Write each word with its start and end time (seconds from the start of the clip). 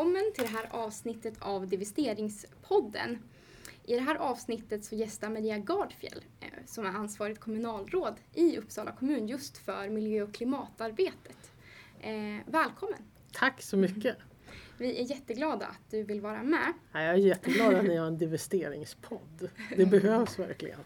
välkommen 0.00 0.32
till 0.34 0.44
det 0.44 0.50
här 0.50 0.66
avsnittet 0.70 1.34
av 1.40 1.68
Divesteringspodden. 1.68 3.18
I 3.84 3.94
det 3.94 4.00
här 4.00 4.14
avsnittet 4.14 4.84
så 4.84 4.94
gästar 4.94 5.30
Maria 5.30 5.58
Gardfjell 5.58 6.24
eh, 6.40 6.46
som 6.66 6.86
är 6.86 6.90
ansvarigt 6.90 7.40
kommunalråd 7.40 8.14
i 8.34 8.58
Uppsala 8.58 8.92
kommun 8.92 9.28
just 9.28 9.58
för 9.58 9.88
miljö 9.88 10.22
och 10.22 10.34
klimatarbetet. 10.34 11.52
Eh, 12.00 12.12
välkommen! 12.46 12.98
Tack 13.32 13.62
så 13.62 13.76
mycket! 13.76 14.16
Vi 14.78 15.00
är 15.00 15.04
jätteglada 15.04 15.66
att 15.66 15.90
du 15.90 16.02
vill 16.02 16.20
vara 16.20 16.42
med. 16.42 16.72
Jag 16.92 17.02
är 17.02 17.14
jätteglad 17.14 17.74
att 17.74 17.84
ni 17.84 17.96
har 17.96 18.06
en 18.06 18.18
divesteringspodd. 18.18 19.50
Det 19.76 19.86
behövs 19.86 20.38
verkligen. 20.38 20.80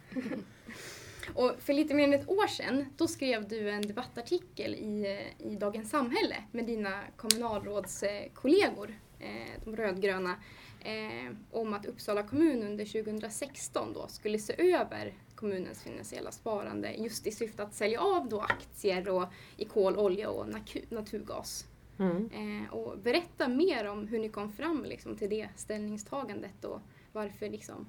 Och 1.34 1.52
för 1.58 1.72
lite 1.72 1.94
mer 1.94 2.04
än 2.04 2.12
ett 2.12 2.28
år 2.28 2.46
sedan 2.46 2.86
då 2.96 3.08
skrev 3.08 3.48
du 3.48 3.70
en 3.70 3.82
debattartikel 3.82 4.74
i, 4.74 5.18
i 5.38 5.56
Dagens 5.56 5.90
Samhälle 5.90 6.36
med 6.52 6.66
dina 6.66 7.00
kommunalrådskollegor, 7.16 8.94
eh, 9.20 9.64
de 9.64 9.76
rödgröna, 9.76 10.36
eh, 10.80 11.32
om 11.50 11.74
att 11.74 11.86
Uppsala 11.86 12.22
kommun 12.22 12.62
under 12.62 12.84
2016 12.84 13.92
då 13.92 14.08
skulle 14.08 14.38
se 14.38 14.72
över 14.72 15.14
kommunens 15.34 15.82
finansiella 15.82 16.32
sparande 16.32 16.92
just 16.92 17.26
i 17.26 17.32
syfte 17.32 17.62
att 17.62 17.74
sälja 17.74 18.00
av 18.00 18.28
då 18.28 18.40
aktier 18.40 19.08
och, 19.08 19.24
i 19.56 19.64
kol, 19.64 19.98
olja 19.98 20.30
och 20.30 20.46
naturgas. 20.88 21.66
Mm. 21.98 22.30
Eh, 22.32 22.74
och 22.74 22.98
berätta 22.98 23.48
mer 23.48 23.84
om 23.84 24.08
hur 24.08 24.18
ni 24.18 24.28
kom 24.28 24.52
fram 24.52 24.84
liksom, 24.84 25.16
till 25.16 25.30
det 25.30 25.48
ställningstagandet 25.56 26.64
och 26.64 26.80
varför 27.12 27.48
liksom, 27.48 27.86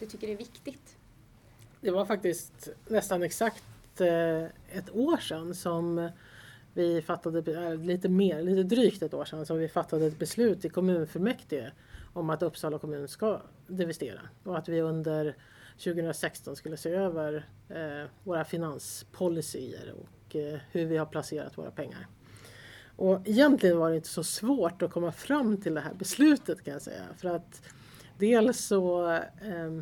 du 0.00 0.06
tycker 0.06 0.26
det 0.26 0.32
är 0.32 0.36
viktigt. 0.36 0.96
Det 1.80 1.90
var 1.90 2.04
faktiskt 2.04 2.68
nästan 2.88 3.22
exakt 3.22 4.00
eh, 4.00 4.42
ett 4.78 4.90
år 4.94 5.16
sedan 5.16 5.54
som 5.54 6.10
vi 6.74 7.02
fattade, 7.02 7.52
eh, 7.52 7.74
lite 7.74 8.08
mer, 8.08 8.42
lite 8.42 8.62
drygt 8.62 9.02
ett 9.02 9.14
år 9.14 9.24
sedan, 9.24 9.46
som 9.46 9.58
vi 9.58 9.68
fattade 9.68 10.06
ett 10.06 10.18
beslut 10.18 10.64
i 10.64 10.68
kommunfullmäktige 10.68 11.72
om 12.12 12.30
att 12.30 12.42
Uppsala 12.42 12.78
kommun 12.78 13.08
ska 13.08 13.40
divestera 13.66 14.20
och 14.44 14.58
att 14.58 14.68
vi 14.68 14.80
under 14.80 15.36
2016 15.84 16.56
skulle 16.56 16.76
se 16.76 16.90
över 16.90 17.46
eh, 17.68 18.08
våra 18.24 18.44
finanspolicyer 18.44 19.94
och 20.00 20.36
eh, 20.36 20.58
hur 20.70 20.86
vi 20.86 20.96
har 20.96 21.06
placerat 21.06 21.58
våra 21.58 21.70
pengar. 21.70 22.06
Och 22.96 23.20
egentligen 23.24 23.78
var 23.78 23.90
det 23.90 23.96
inte 23.96 24.08
så 24.08 24.24
svårt 24.24 24.82
att 24.82 24.90
komma 24.90 25.12
fram 25.12 25.60
till 25.60 25.74
det 25.74 25.80
här 25.80 25.94
beslutet 25.94 26.64
kan 26.64 26.72
jag 26.72 26.82
säga. 26.82 27.04
För 27.16 27.28
att 27.28 27.62
dels 28.18 28.66
så 28.66 29.12
eh, 29.12 29.80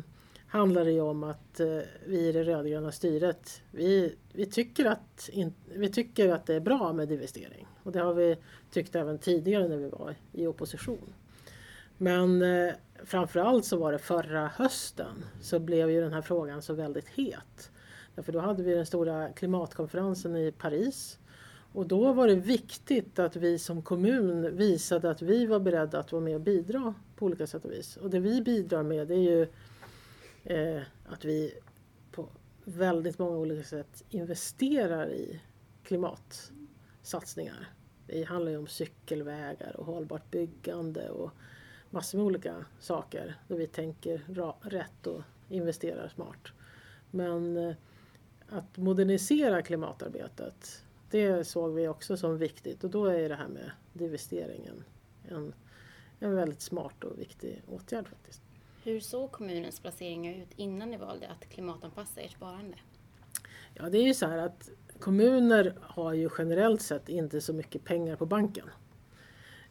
handlar 0.49 0.85
det 0.85 0.91
ju 0.91 1.01
om 1.01 1.23
att 1.23 1.59
eh, 1.59 1.79
vi 2.05 2.27
i 2.27 2.31
det 2.31 2.43
rödgröna 2.43 2.91
styret, 2.91 3.61
vi, 3.71 4.15
vi, 4.33 4.45
tycker 4.45 4.85
att 4.85 5.29
in, 5.31 5.53
vi 5.73 5.89
tycker 5.89 6.29
att 6.29 6.45
det 6.45 6.55
är 6.55 6.59
bra 6.59 6.93
med 6.93 7.07
divestering. 7.07 7.67
Och 7.83 7.91
det 7.91 7.99
har 7.99 8.13
vi 8.13 8.37
tyckt 8.71 8.95
även 8.95 9.17
tidigare 9.19 9.67
när 9.67 9.77
vi 9.77 9.89
var 9.89 10.15
i 10.31 10.47
opposition. 10.47 11.13
Men 11.97 12.41
eh, 12.41 12.73
framförallt 13.03 13.65
så 13.65 13.77
var 13.77 13.91
det 13.91 13.99
förra 13.99 14.47
hösten 14.47 15.23
så 15.41 15.59
blev 15.59 15.91
ju 15.91 16.01
den 16.01 16.13
här 16.13 16.21
frågan 16.21 16.61
så 16.61 16.73
väldigt 16.73 17.07
het. 17.07 17.71
Därför 18.15 18.31
då 18.31 18.39
hade 18.39 18.63
vi 18.63 18.73
den 18.73 18.85
stora 18.85 19.29
klimatkonferensen 19.29 20.35
i 20.35 20.51
Paris. 20.51 21.19
Och 21.73 21.87
då 21.87 22.13
var 22.13 22.27
det 22.27 22.35
viktigt 22.35 23.19
att 23.19 23.35
vi 23.35 23.59
som 23.59 23.81
kommun 23.81 24.57
visade 24.57 25.11
att 25.11 25.21
vi 25.21 25.45
var 25.45 25.59
beredda 25.59 25.99
att 25.99 26.11
vara 26.11 26.21
med 26.21 26.35
och 26.35 26.41
bidra 26.41 26.93
på 27.15 27.25
olika 27.25 27.47
sätt 27.47 27.65
och 27.65 27.71
vis. 27.71 27.97
Och 27.97 28.09
det 28.09 28.19
vi 28.19 28.41
bidrar 28.41 28.83
med 28.83 29.07
det 29.07 29.13
är 29.13 29.37
ju 29.37 29.47
eh, 30.43 30.81
att 31.05 31.25
vi 31.25 31.53
på 32.11 32.29
väldigt 32.63 33.19
många 33.19 33.37
olika 33.37 33.63
sätt 33.63 34.03
investerar 34.09 35.11
i 35.11 35.41
klimatsatsningar. 35.83 37.69
Det 38.07 38.23
handlar 38.23 38.51
ju 38.51 38.57
om 38.57 38.67
cykelvägar 38.67 39.75
och 39.75 39.85
hållbart 39.85 40.31
byggande 40.31 41.09
och 41.09 41.31
massor 41.89 42.17
med 42.17 42.27
olika 42.27 42.65
saker 42.79 43.35
där 43.47 43.55
vi 43.55 43.67
tänker 43.67 44.21
rätt 44.61 45.07
och 45.07 45.21
investerar 45.49 46.07
smart. 46.07 46.47
Men 47.11 47.57
eh, 47.57 47.75
att 48.49 48.77
modernisera 48.77 49.61
klimatarbetet 49.61 50.83
det 51.09 51.47
såg 51.47 51.73
vi 51.73 51.87
också 51.87 52.17
som 52.17 52.37
viktigt 52.37 52.83
och 52.83 52.89
då 52.89 53.05
är 53.05 53.29
det 53.29 53.35
här 53.35 53.47
med 53.47 53.71
divesteringen 53.93 54.83
en, 55.27 55.53
en 56.19 56.35
väldigt 56.35 56.61
smart 56.61 57.03
och 57.03 57.19
viktig 57.19 57.61
åtgärd 57.67 58.07
faktiskt. 58.07 58.41
Hur 58.89 58.99
såg 58.99 59.31
kommunens 59.31 59.79
placeringar 59.79 60.33
ut 60.33 60.53
innan 60.55 60.91
ni 60.91 60.97
valde 60.97 61.27
att 61.27 61.49
klimatanpassa 61.49 62.21
ert 62.21 62.31
sparande? 62.31 62.77
Ja, 63.73 63.89
det 63.89 63.97
är 63.97 64.03
ju 64.03 64.13
så 64.13 64.25
här 64.25 64.37
att 64.37 64.69
kommuner 64.99 65.75
har 65.81 66.13
ju 66.13 66.29
generellt 66.37 66.81
sett 66.81 67.09
inte 67.09 67.41
så 67.41 67.53
mycket 67.53 67.83
pengar 67.83 68.15
på 68.15 68.25
banken. 68.25 68.69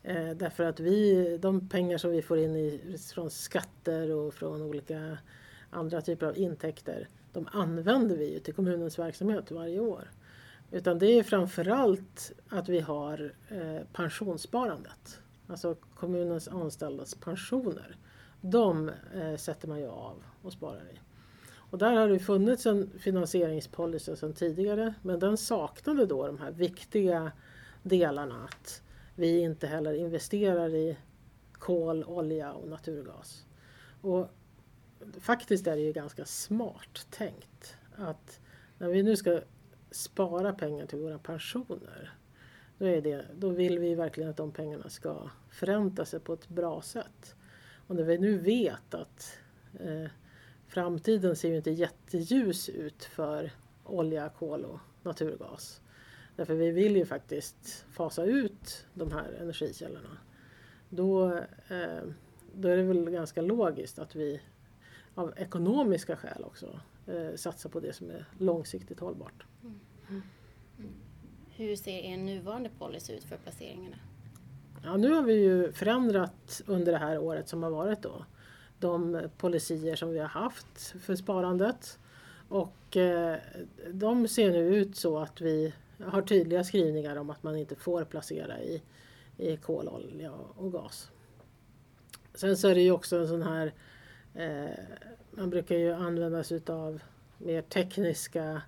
Eh, 0.03 0.31
därför 0.31 0.65
att 0.65 0.81
vi, 0.81 1.39
de 1.39 1.69
pengar 1.69 1.99
som 1.99 2.11
vi 2.11 2.23
får 2.23 2.39
in 2.39 2.57
i, 2.57 2.99
från 3.15 3.31
skatter 3.31 4.11
och 4.11 4.35
från 4.35 4.63
olika 4.63 5.19
andra 5.71 6.01
typer 6.01 6.27
av 6.27 6.39
intäkter, 6.39 7.09
de 7.33 7.49
använder 7.53 8.17
vi 8.17 8.33
ju 8.33 8.39
till 8.39 8.55
kommunens 8.55 8.99
verksamhet 8.99 9.51
varje 9.51 9.81
år. 9.81 10.11
Utan 10.71 10.99
det 10.99 11.07
är 11.07 11.23
framförallt 11.23 12.33
att 12.49 12.69
vi 12.69 12.81
har 12.81 13.35
eh, 13.49 13.87
pensionssparandet. 13.93 15.21
Alltså 15.47 15.77
kommunens 15.95 16.49
anställdas 16.49 17.15
pensioner. 17.15 17.97
De 18.41 18.91
eh, 19.15 19.37
sätter 19.37 19.69
man 19.69 19.79
ju 19.79 19.89
av 19.89 20.23
och 20.43 20.53
sparar 20.53 20.91
i. 20.95 20.99
Och 21.71 21.79
där 21.79 21.93
har 21.93 22.09
det 22.09 22.19
funnits 22.19 22.67
en 22.67 22.91
finansieringspolicy 22.99 24.17
sedan 24.17 24.33
tidigare 24.33 24.95
men 25.03 25.19
den 25.19 25.37
saknade 25.37 26.07
då 26.07 26.27
de 26.27 26.39
här 26.39 26.51
viktiga 26.51 27.33
delarna 27.83 28.45
att 28.45 28.83
vi 29.15 29.41
inte 29.41 29.67
heller 29.67 29.93
investerar 29.93 30.75
i 30.75 30.97
kol, 31.53 32.05
olja 32.05 32.53
och 32.53 32.69
naturgas. 32.69 33.47
Och 34.01 34.29
faktiskt 35.21 35.67
är 35.67 35.77
det 35.77 35.83
ju 35.83 35.93
ganska 35.93 36.25
smart 36.25 37.07
tänkt 37.11 37.77
att 37.97 38.41
när 38.79 38.89
vi 38.89 39.03
nu 39.03 39.17
ska 39.17 39.41
spara 39.91 40.53
pengar 40.53 40.87
till 40.87 40.99
våra 40.99 41.19
pensioner 41.19 42.15
då, 42.79 42.87
är 42.87 43.03
det, 43.03 43.27
då 43.35 43.49
vill 43.49 43.79
vi 43.79 43.95
verkligen 43.95 44.31
att 44.31 44.37
de 44.37 44.53
pengarna 44.53 44.89
ska 44.89 45.31
förränta 45.51 46.05
sig 46.05 46.21
på 46.21 46.33
ett 46.33 46.49
bra 46.49 46.83
sätt. 46.83 47.35
Och 47.89 47.97
när 47.97 48.03
vi 48.03 48.19
nu 48.19 48.39
vet 48.39 48.95
att 48.95 49.39
eh, 49.81 50.11
framtiden 50.67 51.37
ser 51.37 51.49
ju 51.49 51.57
inte 51.57 51.71
jätteljus 51.71 52.69
ut 52.69 53.05
för 53.05 53.51
olja, 53.85 54.29
kol 54.29 54.65
och 54.65 54.79
naturgas 55.03 55.81
Därför 56.39 56.55
vi 56.55 56.71
vill 56.71 56.97
ju 56.97 57.07
faktiskt 57.07 57.87
fasa 57.91 58.25
ut 58.25 58.87
de 58.95 59.13
här 59.13 59.33
energikällorna. 59.41 60.19
Då, 60.89 61.35
eh, 61.69 62.03
då 62.55 62.69
är 62.69 62.77
det 62.77 62.83
väl 62.83 63.11
ganska 63.11 63.43
logiskt 63.43 63.99
att 63.99 64.15
vi 64.15 64.41
av 65.15 65.35
ekonomiska 65.37 66.17
skäl 66.17 66.45
också 66.45 66.81
eh, 67.07 67.35
satsar 67.35 67.71
på 67.71 67.81
det 67.81 67.93
som 67.93 68.11
är 68.11 68.25
långsiktigt 68.39 69.01
hållbart. 69.01 69.47
Mm. 69.63 69.81
Mm. 70.09 70.93
Hur 71.57 71.77
ser 71.77 71.99
er 71.99 72.17
nuvarande 72.17 72.71
policy 72.79 73.13
ut 73.13 73.25
för 73.25 73.37
placeringarna? 73.37 73.97
Ja, 74.85 74.97
nu 74.97 75.13
har 75.13 75.23
vi 75.23 75.35
ju 75.35 75.73
förändrat 75.73 76.63
under 76.67 76.93
det 76.93 76.99
här 76.99 77.19
året 77.19 77.49
som 77.49 77.63
har 77.63 77.71
varit 77.71 78.03
då 78.03 78.25
de 78.79 79.29
policyer 79.39 79.97
som 79.97 80.11
vi 80.11 80.19
har 80.19 80.29
haft 80.29 80.95
för 81.01 81.17
sparandet. 81.17 81.99
Och 82.49 82.97
eh, 82.97 83.37
de 83.91 84.29
ser 84.29 84.51
nu 84.51 84.77
ut 84.77 84.97
så 84.97 85.19
att 85.19 85.41
vi 85.41 85.75
har 86.05 86.23
tydliga 86.23 86.65
skrivningar 86.65 87.17
om 87.17 87.31
att 87.31 87.43
man 87.43 87.57
inte 87.57 87.75
får 87.75 88.05
placera 88.05 88.61
i, 88.61 88.83
i 89.37 89.57
kol, 89.57 89.89
olja 89.89 90.33
och 90.33 90.73
gas. 90.73 91.11
Sen 92.35 92.57
så 92.57 92.69
är 92.69 92.75
det 92.75 92.81
ju 92.81 92.91
också 92.91 93.17
en 93.17 93.29
sån 93.29 93.43
här, 93.43 93.73
eh, 94.35 94.71
man 95.31 95.51
brukar 95.51 95.77
ju 95.77 95.93
använda 95.93 96.45
sig 96.45 96.57
utav 96.57 97.03
mer 97.39 97.63
tekniska 97.63 98.63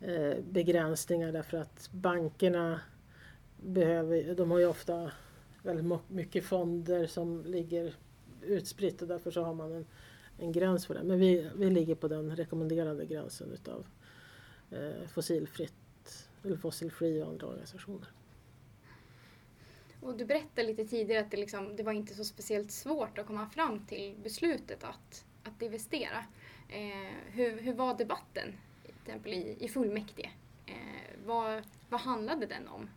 eh, 0.00 0.34
begränsningar 0.50 1.32
därför 1.32 1.58
att 1.58 1.90
bankerna 1.92 2.80
behöver, 3.56 4.34
de 4.34 4.50
har 4.50 4.58
ju 4.58 4.66
ofta 4.66 5.10
väldigt 5.66 6.00
mycket 6.08 6.44
fonder 6.44 7.06
som 7.06 7.44
ligger 7.44 7.94
utspritt 8.42 9.02
och 9.02 9.08
därför 9.08 9.30
så 9.30 9.42
har 9.42 9.54
man 9.54 9.72
en, 9.72 9.86
en 10.38 10.52
gräns 10.52 10.86
för 10.86 10.94
det. 10.94 11.02
Men 11.02 11.18
vi, 11.18 11.50
vi 11.56 11.70
ligger 11.70 11.94
på 11.94 12.08
den 12.08 12.36
rekommenderade 12.36 13.06
gränsen 13.06 13.52
utav 13.52 13.86
eh, 14.70 15.06
fossilfritt 15.08 16.28
eller 16.44 16.56
fossilfri 16.56 17.22
och 17.22 17.28
andra 17.28 17.46
organisationer. 17.46 18.08
Och 20.00 20.16
du 20.16 20.24
berättade 20.24 20.66
lite 20.66 20.84
tidigare 20.84 21.24
att 21.24 21.30
det, 21.30 21.36
liksom, 21.36 21.76
det 21.76 21.82
var 21.82 21.92
inte 21.92 22.14
så 22.14 22.24
speciellt 22.24 22.70
svårt 22.70 23.18
att 23.18 23.26
komma 23.26 23.46
fram 23.46 23.86
till 23.86 24.14
beslutet 24.22 24.84
att, 24.84 25.24
att 25.44 25.62
investera. 25.62 26.24
Eh, 26.68 27.14
hur, 27.26 27.60
hur 27.60 27.74
var 27.74 27.98
debatten 27.98 28.52
till 28.84 28.94
exempel 29.02 29.32
i, 29.32 29.56
i 29.60 29.68
fullmäktige? 29.68 30.30
Eh, 30.66 31.18
vad, 31.26 31.62
vad 31.88 32.00
handlade 32.00 32.46
den 32.46 32.68
om? 32.68 32.88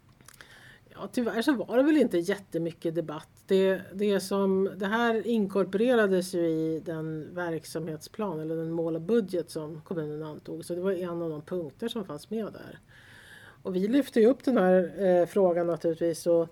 Ja, 1.02 1.08
tyvärr 1.12 1.42
så 1.42 1.54
var 1.54 1.78
det 1.78 1.84
väl 1.84 1.98
inte 1.98 2.18
jättemycket 2.18 2.96
debatt. 2.96 3.30
Det, 3.48 3.82
det, 3.94 4.20
som, 4.20 4.70
det 4.78 4.86
här 4.86 5.28
inkorporerades 5.28 6.34
ju 6.34 6.48
i 6.48 6.82
den 6.86 7.36
verksamhetsplan 7.36 8.40
eller 8.40 8.56
den 8.56 8.72
mål 8.72 8.96
och 8.96 9.02
budget 9.02 9.50
som 9.50 9.82
kommunen 9.82 10.24
antog. 10.24 10.66
Så 10.66 10.76
det 10.76 10.82
var 10.82 10.92
en 10.92 11.22
av 11.22 11.30
de 11.30 11.42
punkter 11.42 11.88
som 11.88 12.06
fanns 12.06 12.30
med 12.30 12.46
där. 12.46 12.80
Och 13.64 13.76
vi 13.76 13.88
lyfte 13.88 14.20
ju 14.20 14.28
upp 14.28 14.44
den 14.44 14.58
här 14.58 15.04
eh, 15.04 15.26
frågan 15.26 15.68
naturligtvis. 15.68 16.28
Och, 16.28 16.50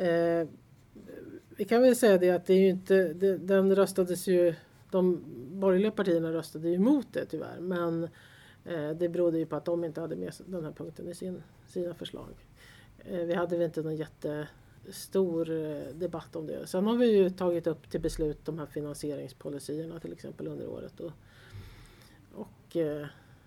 eh, 0.00 0.48
vi 1.56 1.64
kan 1.64 1.82
väl 1.82 1.96
säga 1.96 2.18
det 2.18 2.30
att 2.30 2.46
det 2.46 2.54
är 2.54 2.60
ju 2.60 2.68
inte, 2.68 3.12
det, 3.12 3.38
den 3.38 3.76
röstades 3.76 4.26
ju, 4.26 4.54
de 4.90 5.24
borgerliga 5.50 5.90
partierna 5.90 6.32
röstade 6.32 6.68
ju 6.68 6.74
emot 6.74 7.06
det 7.12 7.24
tyvärr. 7.24 7.60
Men 7.60 8.04
eh, 8.64 8.90
det 8.90 9.08
berodde 9.08 9.38
ju 9.38 9.46
på 9.46 9.56
att 9.56 9.64
de 9.64 9.84
inte 9.84 10.00
hade 10.00 10.16
med 10.16 10.32
den 10.46 10.64
här 10.64 10.72
punkten 10.72 11.08
i 11.08 11.14
sin, 11.14 11.42
sina 11.66 11.94
förslag. 11.94 12.49
Eh, 13.04 13.18
vi 13.20 13.34
hade 13.34 13.56
väl 13.56 13.64
inte 13.64 13.82
någon 13.82 13.96
jättestor 13.96 15.50
eh, 15.50 15.94
debatt 15.94 16.36
om 16.36 16.46
det. 16.46 16.66
Sen 16.66 16.86
har 16.86 16.96
vi 16.96 17.16
ju 17.16 17.30
tagit 17.30 17.66
upp 17.66 17.90
till 17.90 18.00
beslut 18.00 18.44
de 18.44 18.58
här 18.58 18.66
finansieringspolicyerna 18.66 20.00
till 20.00 20.12
exempel 20.12 20.46
under 20.46 20.68
året. 20.68 21.00
Och, 21.00 21.12
och 22.34 22.76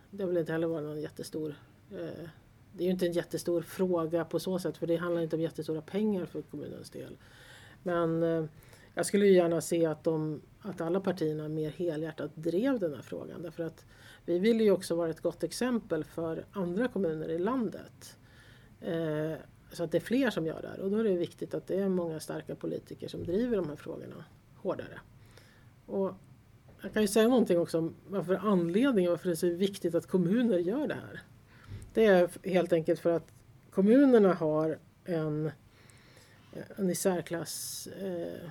det 0.10 0.24
har 0.24 0.28
väl 0.28 0.38
inte 0.38 0.52
heller 0.52 0.68
varit 0.68 0.84
någon 0.84 1.02
jättestor 1.02 1.56
det 2.76 2.84
är 2.84 2.86
ju 2.86 2.92
inte 2.92 3.06
en 3.06 3.12
jättestor 3.12 3.62
fråga 3.62 4.26
på 4.26 4.40
så 4.40 4.60
sätt 4.60 4.78
för 4.78 4.88
det 4.88 4.96
handlar 4.96 5.22
inte 5.22 5.36
om 5.36 5.42
jättestora 5.42 5.82
pengar 5.82 6.26
för 6.26 6.42
kommunens 6.42 6.90
del. 6.90 7.18
Men 7.84 8.22
jag 8.94 9.06
skulle 9.06 9.26
ju 9.26 9.34
gärna 9.34 9.62
se 9.62 9.86
att, 9.86 10.04
de, 10.04 10.42
att 10.62 10.82
alla 10.82 11.00
partierna 11.00 11.50
mer 11.50 11.70
helhjärtat 11.70 12.32
drev 12.36 12.80
den 12.80 12.94
här 12.94 13.02
frågan 13.02 13.42
därför 13.42 13.64
att 13.64 13.86
vi 14.26 14.40
vill 14.40 14.62
ju 14.62 14.72
också 14.72 14.96
vara 14.96 15.10
ett 15.10 15.22
gott 15.22 15.44
exempel 15.44 16.04
för 16.04 16.46
andra 16.52 16.88
kommuner 16.88 17.30
i 17.30 17.40
landet. 17.40 18.18
Eh, 18.84 19.34
så 19.72 19.84
att 19.84 19.92
det 19.92 19.98
är 19.98 20.02
fler 20.02 20.30
som 20.30 20.46
gör 20.46 20.62
det 20.62 20.68
här 20.68 20.80
och 20.80 20.92
då 20.92 20.98
är 20.98 21.04
det 21.04 21.16
viktigt 21.16 21.54
att 21.54 21.68
det 21.68 21.80
är 21.80 21.90
många 21.90 22.20
starka 22.20 22.56
politiker 22.56 23.08
som 23.08 23.24
driver 23.24 23.58
de 23.58 23.70
här 23.70 23.76
frågorna 23.76 24.26
hårdare. 24.56 25.00
Och 25.86 26.14
jag 26.82 26.94
kan 26.94 27.02
ju 27.02 27.08
säga 27.08 27.28
någonting 27.28 27.60
också 27.60 27.78
om 27.78 27.96
varför 28.08 28.36
anledningen 28.36 29.12
varför 29.12 29.30
det 29.30 29.34
är 29.34 29.36
så 29.36 29.50
viktigt 29.50 29.96
att 29.96 30.08
kommuner 30.08 30.58
gör 30.58 30.88
det 30.88 30.94
här. 30.94 31.22
Det 31.94 32.06
är 32.06 32.30
helt 32.50 32.74
enkelt 32.74 33.00
för 33.00 33.10
att 33.10 33.32
kommunerna 33.72 34.34
har 34.34 34.80
en, 35.06 35.52
en 36.76 36.90
i 36.90 36.96
särklass 36.96 37.88
eh, 37.88 38.50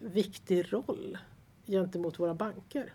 viktig 0.00 0.72
roll 0.72 1.18
gentemot 1.66 2.18
våra 2.18 2.34
banker. 2.34 2.92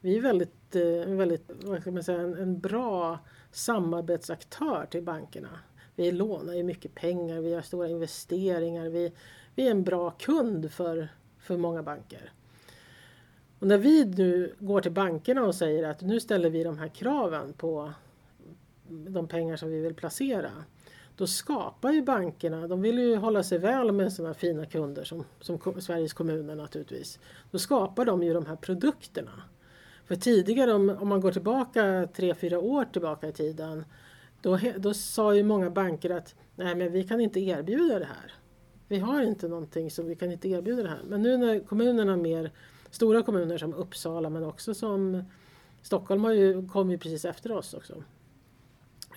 Vi 0.00 0.16
är 0.16 0.20
väldigt, 0.20 0.76
eh, 0.76 1.14
väldigt 1.14 1.50
vad 1.64 1.80
ska 1.80 1.90
man 1.90 2.04
säga, 2.04 2.20
en, 2.20 2.34
en 2.34 2.60
bra 2.60 3.18
samarbetsaktör 3.52 4.86
till 4.90 5.02
bankerna. 5.02 5.58
Vi 5.94 6.12
lånar 6.12 6.54
ju 6.54 6.62
mycket 6.62 6.94
pengar, 6.94 7.40
vi 7.40 7.50
gör 7.50 7.62
stora 7.62 7.88
investeringar, 7.88 8.88
vi, 8.88 9.12
vi 9.54 9.66
är 9.66 9.70
en 9.70 9.84
bra 9.84 10.10
kund 10.10 10.72
för, 10.72 11.08
för 11.38 11.56
många 11.56 11.82
banker. 11.82 12.32
Och 13.58 13.66
när 13.66 13.78
vi 13.78 14.04
nu 14.04 14.54
går 14.58 14.80
till 14.80 14.92
bankerna 14.92 15.44
och 15.44 15.54
säger 15.54 15.88
att 15.88 16.00
nu 16.00 16.20
ställer 16.20 16.50
vi 16.50 16.64
de 16.64 16.78
här 16.78 16.88
kraven 16.88 17.52
på 17.52 17.92
de 18.88 19.28
pengar 19.28 19.56
som 19.56 19.70
vi 19.70 19.80
vill 19.80 19.94
placera. 19.94 20.50
Då 21.16 21.26
skapar 21.26 21.92
ju 21.92 22.02
bankerna, 22.02 22.68
de 22.68 22.82
vill 22.82 22.98
ju 22.98 23.16
hålla 23.16 23.42
sig 23.42 23.58
väl 23.58 23.92
med 23.92 24.12
sådana 24.12 24.34
fina 24.34 24.66
kunder 24.66 25.04
som, 25.04 25.24
som 25.40 25.58
Sveriges 25.80 26.12
kommuner 26.12 26.54
naturligtvis. 26.54 27.18
Då 27.50 27.58
skapar 27.58 28.04
de 28.04 28.22
ju 28.22 28.34
de 28.34 28.46
här 28.46 28.56
produkterna. 28.56 29.42
För 30.06 30.16
tidigare 30.16 30.72
om, 30.72 30.90
om 30.90 31.08
man 31.08 31.20
går 31.20 31.32
tillbaka 31.32 32.08
tre, 32.16 32.34
fyra 32.34 32.58
år 32.58 32.84
tillbaka 32.84 33.28
i 33.28 33.32
tiden 33.32 33.84
då, 34.42 34.58
då 34.76 34.94
sa 34.94 35.34
ju 35.34 35.42
många 35.42 35.70
banker 35.70 36.10
att 36.10 36.34
nej 36.56 36.74
men 36.74 36.92
vi 36.92 37.04
kan 37.04 37.20
inte 37.20 37.40
erbjuda 37.40 37.98
det 37.98 38.04
här. 38.04 38.32
Vi 38.88 38.98
har 38.98 39.22
inte 39.22 39.48
någonting 39.48 39.90
som 39.90 40.06
vi 40.06 40.14
kan 40.14 40.32
inte 40.32 40.48
erbjuda 40.48 40.82
det 40.82 40.88
här. 40.88 41.02
Men 41.08 41.22
nu 41.22 41.36
när 41.36 41.60
kommunerna 41.60 42.16
mer, 42.16 42.50
stora 42.90 43.22
kommuner 43.22 43.58
som 43.58 43.74
Uppsala 43.74 44.30
men 44.30 44.44
också 44.44 44.74
som 44.74 45.24
Stockholm 45.82 46.24
har 46.24 46.32
ju, 46.32 46.68
kom 46.68 46.90
ju 46.90 46.98
precis 46.98 47.24
efter 47.24 47.52
oss 47.52 47.74
också 47.74 47.94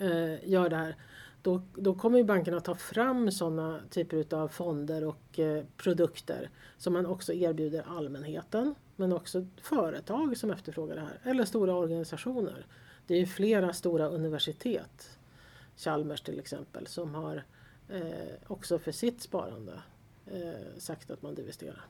eh, 0.00 0.48
gör 0.50 0.68
det 0.68 0.76
här, 0.76 0.96
då, 1.42 1.62
då 1.74 1.94
kommer 1.94 2.18
ju 2.18 2.24
bankerna 2.24 2.60
ta 2.60 2.74
fram 2.74 3.30
sådana 3.30 3.80
typer 3.90 4.34
av 4.34 4.48
fonder 4.48 5.04
och 5.04 5.38
eh, 5.38 5.64
produkter 5.76 6.50
som 6.78 6.92
man 6.92 7.06
också 7.06 7.32
erbjuder 7.32 7.84
allmänheten 7.96 8.74
men 9.00 9.12
också 9.12 9.46
företag 9.62 10.36
som 10.36 10.50
efterfrågar 10.50 10.94
det 10.94 11.00
här 11.00 11.20
eller 11.22 11.44
stora 11.44 11.74
organisationer. 11.74 12.66
Det 13.06 13.14
är 13.14 13.26
flera 13.26 13.72
stora 13.72 14.08
universitet, 14.08 15.18
Chalmers 15.76 16.20
till 16.20 16.38
exempel, 16.38 16.86
som 16.86 17.14
har 17.14 17.44
eh, 17.88 18.34
också 18.46 18.78
för 18.78 18.92
sitt 18.92 19.22
sparande 19.22 19.82
eh, 20.26 20.78
sagt 20.78 21.10
att 21.10 21.22
man 21.22 21.34
divesterar. 21.34 21.84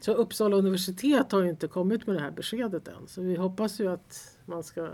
Så 0.00 0.12
Uppsala 0.12 0.56
universitet 0.56 1.32
har 1.32 1.44
inte 1.44 1.68
kommit 1.68 2.06
med 2.06 2.16
det 2.16 2.22
här 2.22 2.30
beskedet 2.30 2.88
än 2.88 3.06
så 3.08 3.22
vi 3.22 3.36
hoppas 3.36 3.80
ju 3.80 3.92
att 3.92 4.38
man 4.44 4.64
ska 4.64 4.90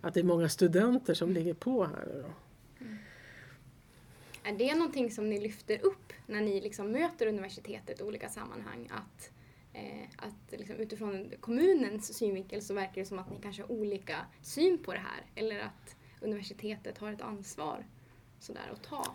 att 0.00 0.14
det 0.14 0.20
är 0.20 0.24
många 0.24 0.48
studenter 0.48 1.14
som 1.14 1.32
ligger 1.32 1.54
på 1.54 1.84
här. 1.84 2.06
Då. 2.06 2.30
Mm. 2.84 2.98
Är 4.44 4.52
det 4.52 4.74
någonting 4.74 5.10
som 5.10 5.30
ni 5.30 5.40
lyfter 5.40 5.84
upp 5.84 6.12
när 6.26 6.40
ni 6.40 6.60
liksom 6.60 6.92
möter 6.92 7.26
universitetet 7.26 8.00
i 8.00 8.02
olika 8.02 8.28
sammanhang? 8.28 8.90
Att, 8.90 9.30
Eh, 9.74 10.08
att 10.16 10.58
liksom 10.58 10.76
utifrån 10.76 11.32
kommunens 11.40 12.14
synvinkel 12.18 12.62
så 12.62 12.74
verkar 12.74 12.94
det 12.94 13.04
som 13.04 13.18
att 13.18 13.30
ni 13.30 13.36
kanske 13.42 13.62
har 13.62 13.72
olika 13.72 14.16
syn 14.42 14.78
på 14.78 14.92
det 14.92 14.98
här 14.98 15.22
eller 15.34 15.60
att 15.60 15.96
universitetet 16.20 16.98
har 16.98 17.12
ett 17.12 17.22
ansvar 17.22 17.86
sådär 18.40 18.72
att 18.72 18.82
ta? 18.82 19.14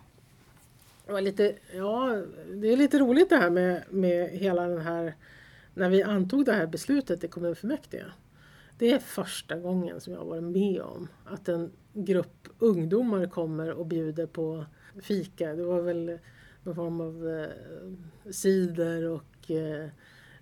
Det, 1.06 1.22
lite, 1.22 1.56
ja, 1.74 2.24
det 2.54 2.68
är 2.68 2.78
lite 2.78 3.00
roligt 3.00 3.30
det 3.30 3.38
här 3.38 3.50
med, 3.50 3.84
med 3.90 4.30
hela 4.30 4.68
den 4.68 4.82
här 4.82 5.16
när 5.74 5.90
vi 5.90 6.04
antog 6.04 6.46
det 6.46 6.54
här 6.54 6.68
beslutet 6.68 7.24
i 7.24 7.28
kommunfullmäktige 7.28 8.06
det 8.80 8.92
är 8.92 9.00
första 9.00 9.60
gången 9.60 10.02
som 10.02 10.14
jag 10.14 10.20
har 10.20 10.28
varit 10.28 10.44
med 10.44 10.82
om 10.82 11.08
att 11.26 11.50
en 11.50 11.72
grupp 11.94 12.48
ungdomar 12.60 13.28
kommer 13.28 13.72
och 13.72 13.86
bjuder 13.86 14.26
på 14.26 14.66
fika. 15.02 15.56
Det 15.56 15.64
var 15.64 15.82
väl 15.82 16.20
någon 16.64 16.76
form 16.76 17.02
av 17.02 17.30
eh, 17.30 18.32
cider 18.32 19.04
och 19.04 19.52
eh, 19.52 19.90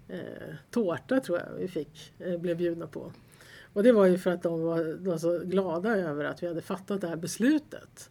eh, 0.08 0.56
tårta 0.72 1.20
tror 1.20 1.38
jag 1.38 1.60
vi 1.60 1.68
fick, 1.68 2.14
eh, 2.20 2.38
blev 2.38 2.58
bjudna 2.58 2.88
på. 2.88 3.12
Och 3.74 3.84
det 3.84 3.92
var 3.92 4.06
ju 4.06 4.18
för 4.18 4.32
att 4.32 4.44
de 4.44 4.62
var, 4.62 4.84
de 4.84 5.10
var 5.10 5.18
så 5.18 5.40
glada 5.40 5.90
över 5.90 6.26
att 6.26 6.44
vi 6.44 6.48
hade 6.48 6.62
fattat 6.62 7.02
det 7.02 7.08
här 7.08 7.16
beslutet. 7.16 8.10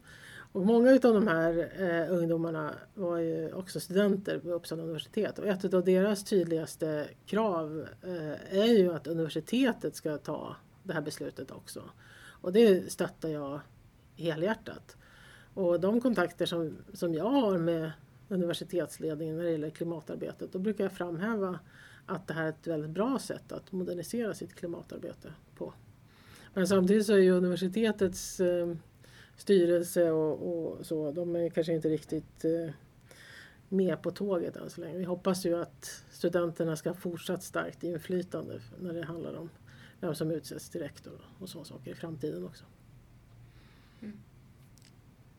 Och 0.52 0.66
många 0.66 0.90
av 0.90 1.00
de 1.00 1.28
här 1.28 1.70
eh, 1.78 2.12
ungdomarna 2.12 2.74
var 2.94 3.18
ju 3.18 3.52
också 3.52 3.80
studenter 3.80 4.38
på 4.38 4.50
Uppsala 4.50 4.82
universitet 4.82 5.38
och 5.38 5.46
ett 5.46 5.74
av 5.74 5.84
deras 5.84 6.24
tydligaste 6.24 7.08
krav 7.26 7.86
eh, 8.02 8.58
är 8.58 8.78
ju 8.78 8.94
att 8.94 9.06
universitetet 9.06 9.96
ska 9.96 10.18
ta 10.18 10.56
det 10.82 10.92
här 10.92 11.00
beslutet 11.00 11.50
också. 11.50 11.82
Och 12.40 12.52
det 12.52 12.92
stöttar 12.92 13.28
jag 13.28 13.60
helhjärtat. 14.16 14.96
Och 15.54 15.80
de 15.80 16.00
kontakter 16.00 16.46
som, 16.46 16.76
som 16.92 17.14
jag 17.14 17.30
har 17.30 17.58
med 17.58 17.92
universitetsledningen 18.28 19.36
när 19.36 19.44
det 19.44 19.50
gäller 19.50 19.70
klimatarbetet, 19.70 20.52
då 20.52 20.58
brukar 20.58 20.84
jag 20.84 20.92
framhäva 20.92 21.58
att 22.06 22.26
det 22.26 22.34
här 22.34 22.44
är 22.44 22.48
ett 22.48 22.66
väldigt 22.66 22.90
bra 22.90 23.18
sätt 23.18 23.52
att 23.52 23.72
modernisera 23.72 24.34
sitt 24.34 24.54
klimatarbete 24.54 25.32
på. 25.56 25.72
Men 26.54 26.68
samtidigt 26.68 27.06
så 27.06 27.12
är 27.12 27.18
ju 27.18 27.30
universitetets 27.30 28.40
eh, 28.40 28.74
styrelse 29.36 30.10
och, 30.10 30.48
och, 30.48 30.86
så, 30.86 31.12
de 31.12 31.36
är 31.36 31.48
kanske 31.48 31.72
inte 31.72 31.88
riktigt 31.88 32.44
eh, 32.44 32.74
med 33.68 34.02
på 34.02 34.10
tåget 34.10 34.56
än 34.56 34.70
så 34.70 34.80
länge. 34.80 34.98
Vi 34.98 35.04
hoppas 35.04 35.46
ju 35.46 35.62
att 35.62 36.04
studenterna 36.10 36.76
ska 36.76 36.90
ha 36.90 36.94
fortsatt 36.94 37.42
starkt 37.42 37.84
inflytande 37.84 38.60
när 38.80 38.94
det 38.94 39.04
handlar 39.04 39.34
om 39.34 39.50
vem 40.00 40.14
som 40.14 40.30
utses 40.30 40.70
till 40.70 40.80
rektor 40.80 41.20
och 41.38 41.48
sådana 41.48 41.64
saker 41.64 41.90
i 41.90 41.94
framtiden 41.94 42.44
också. 42.44 42.64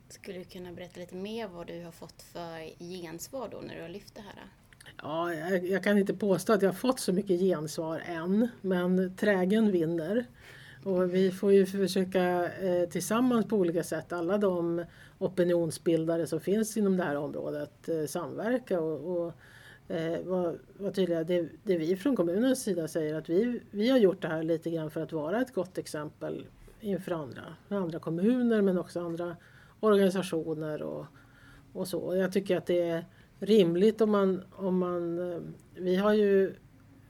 Skulle 0.09 0.37
du 0.37 0.43
kunna 0.43 0.71
berätta 0.71 0.99
lite 0.99 1.15
mer 1.15 1.47
vad 1.47 1.67
du 1.67 1.83
har 1.83 1.91
fått 1.91 2.21
för 2.21 2.83
gensvar 2.83 3.49
då 3.51 3.57
när 3.57 3.75
du 3.75 3.81
har 3.81 3.89
lyft 3.89 4.15
det 4.15 4.21
här? 4.21 4.43
Ja, 5.01 5.33
jag, 5.33 5.67
jag 5.67 5.83
kan 5.83 5.97
inte 5.97 6.13
påstå 6.13 6.53
att 6.53 6.61
jag 6.61 6.69
har 6.69 6.75
fått 6.75 6.99
så 6.99 7.13
mycket 7.13 7.39
gensvar 7.39 8.03
än, 8.05 8.47
men 8.61 9.15
trägen 9.15 9.71
vinner. 9.71 10.25
Och 10.83 11.13
vi 11.13 11.31
får 11.31 11.53
ju 11.53 11.65
försöka 11.65 12.51
eh, 12.51 12.89
tillsammans 12.89 13.45
på 13.45 13.55
olika 13.55 13.83
sätt, 13.83 14.13
alla 14.13 14.37
de 14.37 14.85
opinionsbildare 15.19 16.27
som 16.27 16.39
finns 16.39 16.77
inom 16.77 16.97
det 16.97 17.03
här 17.03 17.15
området, 17.15 17.89
eh, 17.89 18.05
samverka 18.07 18.79
och, 18.79 19.17
och 19.17 19.33
eh, 19.95 20.21
vara 20.23 20.53
var 20.77 20.91
tydliga. 20.91 21.23
Det, 21.23 21.49
det 21.63 21.77
vi 21.77 21.95
från 21.95 22.15
kommunens 22.15 22.63
sida 22.63 22.87
säger 22.87 23.15
att 23.15 23.29
vi, 23.29 23.61
vi 23.71 23.89
har 23.89 23.97
gjort 23.97 24.21
det 24.21 24.27
här 24.27 24.43
lite 24.43 24.69
grann 24.69 24.91
för 24.91 25.01
att 25.01 25.11
vara 25.11 25.41
ett 25.41 25.53
gott 25.53 25.77
exempel 25.77 26.45
inför 26.81 27.11
andra, 27.11 27.43
andra 27.69 27.99
kommuner 27.99 28.61
men 28.61 28.77
också 28.77 28.99
andra 28.99 29.35
organisationer 29.79 30.81
och, 30.81 31.05
och 31.73 31.87
så. 31.87 32.15
Jag 32.15 32.33
tycker 32.33 32.57
att 32.57 32.65
det 32.65 32.81
är 32.81 33.05
rimligt 33.39 34.01
om 34.01 34.11
man, 34.11 34.43
om 34.55 34.77
man 34.77 35.31
eh, 35.31 35.39
vi 35.75 35.95
har 35.95 36.13
ju, 36.13 36.55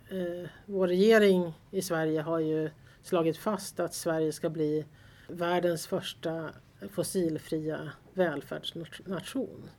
eh, 0.10 0.50
vår 0.66 0.88
regering 0.88 1.54
i 1.72 1.82
Sverige 1.82 2.22
har 2.22 2.40
ju 2.40 2.70
slagit 3.02 3.38
fast 3.38 3.80
att 3.80 3.94
Sverige 3.94 4.32
ska 4.32 4.50
bli 4.50 4.86
världens 5.28 5.88
första 5.88 6.50
fossilfria 6.92 7.92
välfärdsnation. 8.14 9.70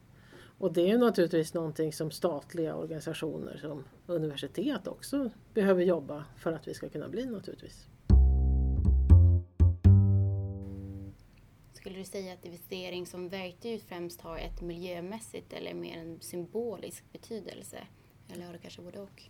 Och 0.59 0.73
det 0.73 0.91
är 0.91 0.99
naturligtvis 0.99 1.55
någonting 1.55 1.93
som 1.93 2.11
statliga 2.11 2.75
organisationer 2.75 3.57
som 3.57 3.85
universitet 4.07 4.87
också 4.87 5.31
behöver 5.55 5.83
jobba 5.83 6.25
för 6.37 6.53
att 6.53 6.69
vi 6.69 6.75
ska 6.75 6.89
kunna 6.89 7.09
bli 7.09 7.27
naturligtvis. 7.27 7.87
Skulle 11.79 11.99
du 11.99 12.05
säga 12.05 12.33
att 12.33 12.45
investering 12.45 13.07
som 13.07 13.29
verktyg 13.29 13.83
främst 13.83 14.21
har 14.21 14.39
ett 14.39 14.61
miljömässigt 14.61 15.53
eller 15.53 15.75
mer 15.75 15.99
en 15.99 16.21
symbolisk 16.21 17.05
betydelse? 17.13 17.79
Eller 18.33 18.47
har 18.47 18.53
det 18.53 18.59
kanske 18.59 18.83
både 18.83 19.01
och? 19.01 19.23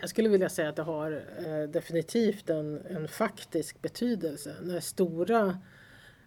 Jag 0.00 0.10
skulle 0.10 0.28
vilja 0.28 0.48
säga 0.48 0.68
att 0.68 0.76
det 0.76 0.82
har 0.82 1.24
eh, 1.46 1.68
definitivt 1.68 2.50
en, 2.50 2.86
en 2.86 3.08
faktisk 3.08 3.82
betydelse. 3.82 4.56
När 4.62 4.80
stora 4.80 5.58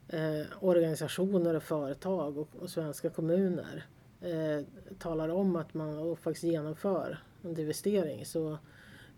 eh, 0.07 0.45
organisationer 0.59 1.53
och 1.53 1.63
företag 1.63 2.37
och, 2.37 2.55
och 2.55 2.69
svenska 2.69 3.09
kommuner 3.09 3.85
eh, 4.21 4.65
talar 4.99 5.29
om 5.29 5.55
att 5.55 5.73
man 5.73 5.97
och 5.97 6.19
faktiskt 6.19 6.43
genomför 6.43 7.17
en 7.43 7.59
investering 7.59 8.25
så 8.25 8.57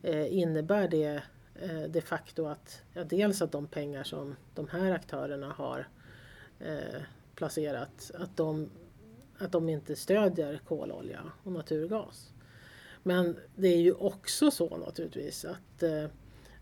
eh, 0.03 0.37
innebär 0.37 0.87
det 0.87 1.23
eh, 1.61 1.83
de 1.89 2.01
facto 2.01 2.45
att 2.45 2.81
ja, 2.93 3.03
dels 3.03 3.41
att 3.41 3.51
de 3.51 3.67
pengar 3.67 4.03
som 4.03 4.35
de 4.55 4.67
här 4.67 4.91
aktörerna 4.91 5.51
har 5.51 5.87
eh, 6.59 7.01
placerat 7.35 8.11
att 8.13 8.37
de, 8.37 8.69
att 9.37 9.51
de 9.51 9.69
inte 9.69 9.95
stödjer 9.95 10.61
kololja 10.67 11.21
och 11.43 11.51
naturgas. 11.51 12.33
Men 13.03 13.37
det 13.55 13.67
är 13.67 13.81
ju 13.81 13.93
också 13.93 14.51
så 14.51 14.77
naturligtvis 14.77 15.45
att 15.45 15.83
eh, 15.83 16.05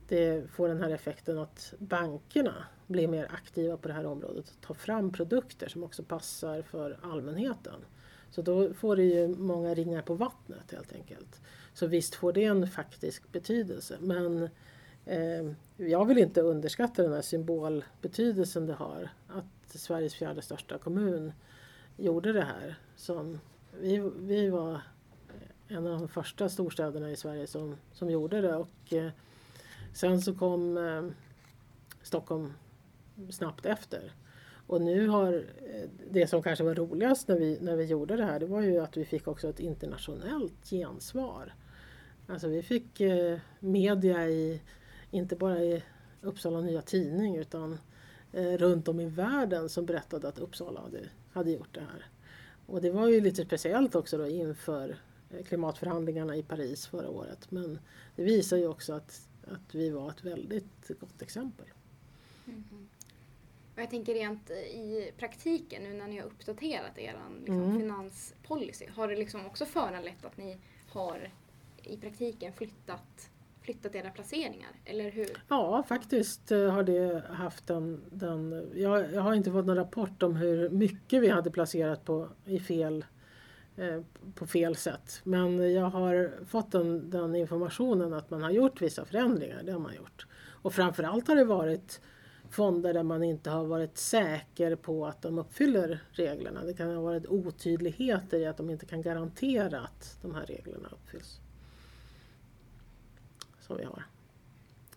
det 0.08 0.52
får 0.52 0.68
den 0.68 0.82
här 0.82 0.90
effekten 0.90 1.38
att 1.38 1.74
bankerna 1.78 2.66
blir 2.88 3.08
mer 3.08 3.28
aktiva 3.32 3.78
på 3.78 3.88
det 3.88 3.94
här 3.94 4.06
området 4.06 4.50
och 4.50 4.62
tar 4.62 4.74
fram 4.74 5.12
produkter 5.12 5.68
som 5.68 5.84
också 5.84 6.04
passar 6.04 6.62
för 6.62 7.00
allmänheten. 7.04 7.86
Så 8.32 8.42
då 8.42 8.74
får 8.74 8.96
det 8.96 9.04
ju 9.04 9.28
många 9.28 9.74
ringar 9.74 10.02
på 10.02 10.14
vattnet 10.14 10.72
helt 10.72 10.94
enkelt. 10.94 11.42
Så 11.74 11.88
visst 11.88 12.16
får 12.16 12.34
det 12.34 12.44
en 12.44 12.68
faktisk 12.68 13.32
betydelse. 13.32 13.98
Men 14.00 14.44
eh, 14.44 14.50
Ehm, 15.06 15.56
jag 15.78 16.06
vill 16.06 16.18
inte 16.18 16.42
underskatta 16.42 17.04
den 17.04 17.14
här 17.14 17.22
symbolbetydelsen 17.22 18.66
det 18.66 18.74
har 18.74 19.10
att 19.28 19.46
Sveriges 19.80 20.16
fjärde 20.16 20.42
största 20.42 20.78
kommun 20.78 21.32
gjorde 21.98 22.34
det 22.34 22.44
här. 22.44 22.80
Som 22.96 23.40
vi, 23.80 24.12
vi 24.20 24.50
var 24.50 24.82
en 25.68 25.88
av 25.88 26.00
de 26.00 26.08
första 26.08 26.50
storstäderna 26.50 27.12
i 27.12 27.16
Sverige 27.16 27.48
som, 27.48 27.78
som 27.94 28.10
gjorde 28.10 28.42
det. 28.42 28.56
Och, 28.56 28.94
eh, 28.94 29.12
sen 29.94 30.22
så 30.22 30.36
kom 30.36 30.78
eh, 30.78 31.04
Stockholm 32.02 32.54
snabbt 33.30 33.66
efter. 33.66 34.12
Och 34.68 34.82
nu 34.82 35.08
har 35.08 35.34
eh, 35.34 35.90
det 36.12 36.28
som 36.28 36.44
kanske 36.44 36.64
var 36.64 36.76
roligast 36.76 37.28
när 37.28 37.40
vi, 37.40 37.58
när 37.62 37.76
vi 37.76 37.84
gjorde 37.84 38.16
det 38.16 38.26
här 38.26 38.40
det 38.40 38.46
var 38.46 38.62
ju 38.62 38.80
att 38.80 38.98
vi 38.98 39.06
fick 39.06 39.28
också 39.28 39.50
ett 39.50 39.60
internationellt 39.60 40.70
gensvar. 40.70 41.54
Alltså 42.28 42.48
vi 42.48 42.64
fick 42.64 43.02
eh, 43.02 43.40
media 43.60 44.30
i, 44.30 44.62
inte 45.14 45.36
bara 45.36 45.60
i 45.60 45.84
Uppsala 46.22 46.62
Nya 46.62 46.82
Tidning 46.82 47.36
utan 47.36 47.78
eh, 48.32 48.58
runt 48.58 48.88
om 48.88 49.00
i 49.00 49.06
världen 49.06 49.70
som 49.70 49.86
berättade 49.86 50.28
att 50.28 50.40
Uppsala 50.40 50.82
hade, 50.82 51.10
hade 51.32 51.52
gjort 51.52 51.74
det 51.74 51.82
här. 51.82 52.06
Och 52.66 52.82
det 52.82 52.92
var 52.92 53.08
ju 53.08 53.22
lite 53.22 53.46
speciellt 53.46 53.96
också 53.96 54.18
då 54.18 54.28
inför 54.28 54.98
eh, 55.30 55.44
klimatförhandlingarna 55.44 56.36
i 56.36 56.44
Paris 56.44 56.88
förra 56.88 57.10
året. 57.10 57.52
Men 57.52 57.80
det 58.16 58.24
visar 58.24 58.58
ju 58.58 58.68
också 58.68 58.94
att, 58.94 59.28
att 59.48 59.76
vi 59.76 59.90
var 59.90 60.10
ett 60.10 60.24
väldigt 60.24 60.88
gott 61.00 61.22
exempel. 61.22 61.66
Mm. 62.48 62.88
Och 63.76 63.82
jag 63.82 63.90
tänker 63.90 64.14
rent 64.14 64.50
i 64.50 65.12
praktiken 65.18 65.84
nu 65.84 65.94
när 65.94 66.08
ni 66.08 66.18
har 66.18 66.26
uppdaterat 66.26 66.98
er 66.98 67.16
liksom, 67.40 67.64
mm. 67.64 67.80
finanspolicy. 67.80 68.86
Har 68.96 69.08
det 69.08 69.16
liksom 69.16 69.46
också 69.46 69.66
föranlett 69.66 70.26
att 70.26 70.38
ni 70.38 70.58
har 70.90 71.30
i 71.84 71.98
praktiken 71.98 72.54
flyttat, 72.54 73.30
flyttat 73.64 73.96
era 73.96 74.10
placeringar? 74.10 74.70
Eller 74.86 75.12
hur? 75.12 75.44
Ja, 75.48 75.84
faktiskt 75.88 76.52
eh, 76.52 76.70
har 76.70 76.84
det 76.84 77.24
haft 77.30 77.68
den... 77.68 78.02
den 78.12 78.72
jag, 78.76 79.14
jag 79.14 79.22
har 79.22 79.34
inte 79.34 79.52
fått 79.52 79.66
någon 79.66 79.76
rapport 79.76 80.24
om 80.24 80.36
hur 80.36 80.70
mycket 80.70 81.22
vi 81.22 81.30
hade 81.30 81.52
placerat 81.52 82.06
på, 82.06 82.30
i 82.46 82.60
fel, 82.60 83.06
eh, 83.76 84.02
på 84.36 84.48
fel 84.48 84.76
sätt. 84.76 85.22
Men 85.24 85.74
jag 85.74 85.90
har 85.90 86.46
fått 86.46 86.72
den, 86.72 87.10
den 87.10 87.36
informationen 87.36 88.14
att 88.14 88.30
man 88.30 88.44
har 88.44 88.52
gjort 88.52 88.82
vissa 88.82 89.06
förändringar. 89.06 89.64
Det 89.64 89.72
har 89.72 89.80
man 89.80 89.96
gjort. 89.96 90.28
Och 90.50 90.74
framförallt 90.74 91.28
har 91.28 91.36
det 91.36 91.46
varit 91.46 92.02
fonder 92.50 92.94
där 92.94 93.04
man 93.04 93.24
inte 93.24 93.50
har 93.50 93.66
varit 93.66 93.98
säker 93.98 94.76
på 94.76 95.06
att 95.06 95.22
de 95.22 95.40
uppfyller 95.40 96.04
reglerna. 96.12 96.64
Det 96.64 96.74
kan 96.74 96.96
ha 96.96 97.02
varit 97.02 97.26
otydligheter 97.26 98.40
i 98.40 98.46
att 98.46 98.58
de 98.58 98.70
inte 98.70 98.86
kan 98.86 99.02
garantera 99.02 99.80
att 99.80 100.18
de 100.22 100.36
här 100.36 100.46
reglerna 100.46 100.90
uppfylls. 100.92 101.40
Som 103.68 103.78
vi 103.78 103.84
har. 103.84 104.04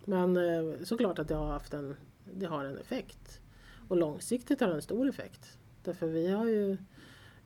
Men 0.04 0.36
eh, 0.36 0.84
såklart 0.84 1.18
att 1.18 1.28
det 1.28 1.34
har 1.34 1.46
haft 1.46 1.74
en, 1.74 1.96
det 2.34 2.46
har 2.46 2.64
en 2.64 2.78
effekt. 2.78 3.40
Och 3.88 3.96
långsiktigt 3.96 4.60
har 4.60 4.68
det 4.68 4.74
en 4.74 4.82
stor 4.82 5.08
effekt. 5.08 5.58
Därför 5.84 6.06
vi 6.06 6.28
har 6.28 6.46
ju 6.46 6.72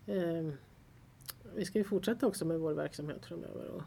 eh, 0.06 0.52
Vi 1.54 1.64
ska 1.64 1.78
ju 1.78 1.84
fortsätta 1.84 2.26
också 2.26 2.44
med 2.44 2.60
vår 2.60 2.72
verksamhet 2.72 3.26
framöver. 3.26 3.68
Och 3.68 3.82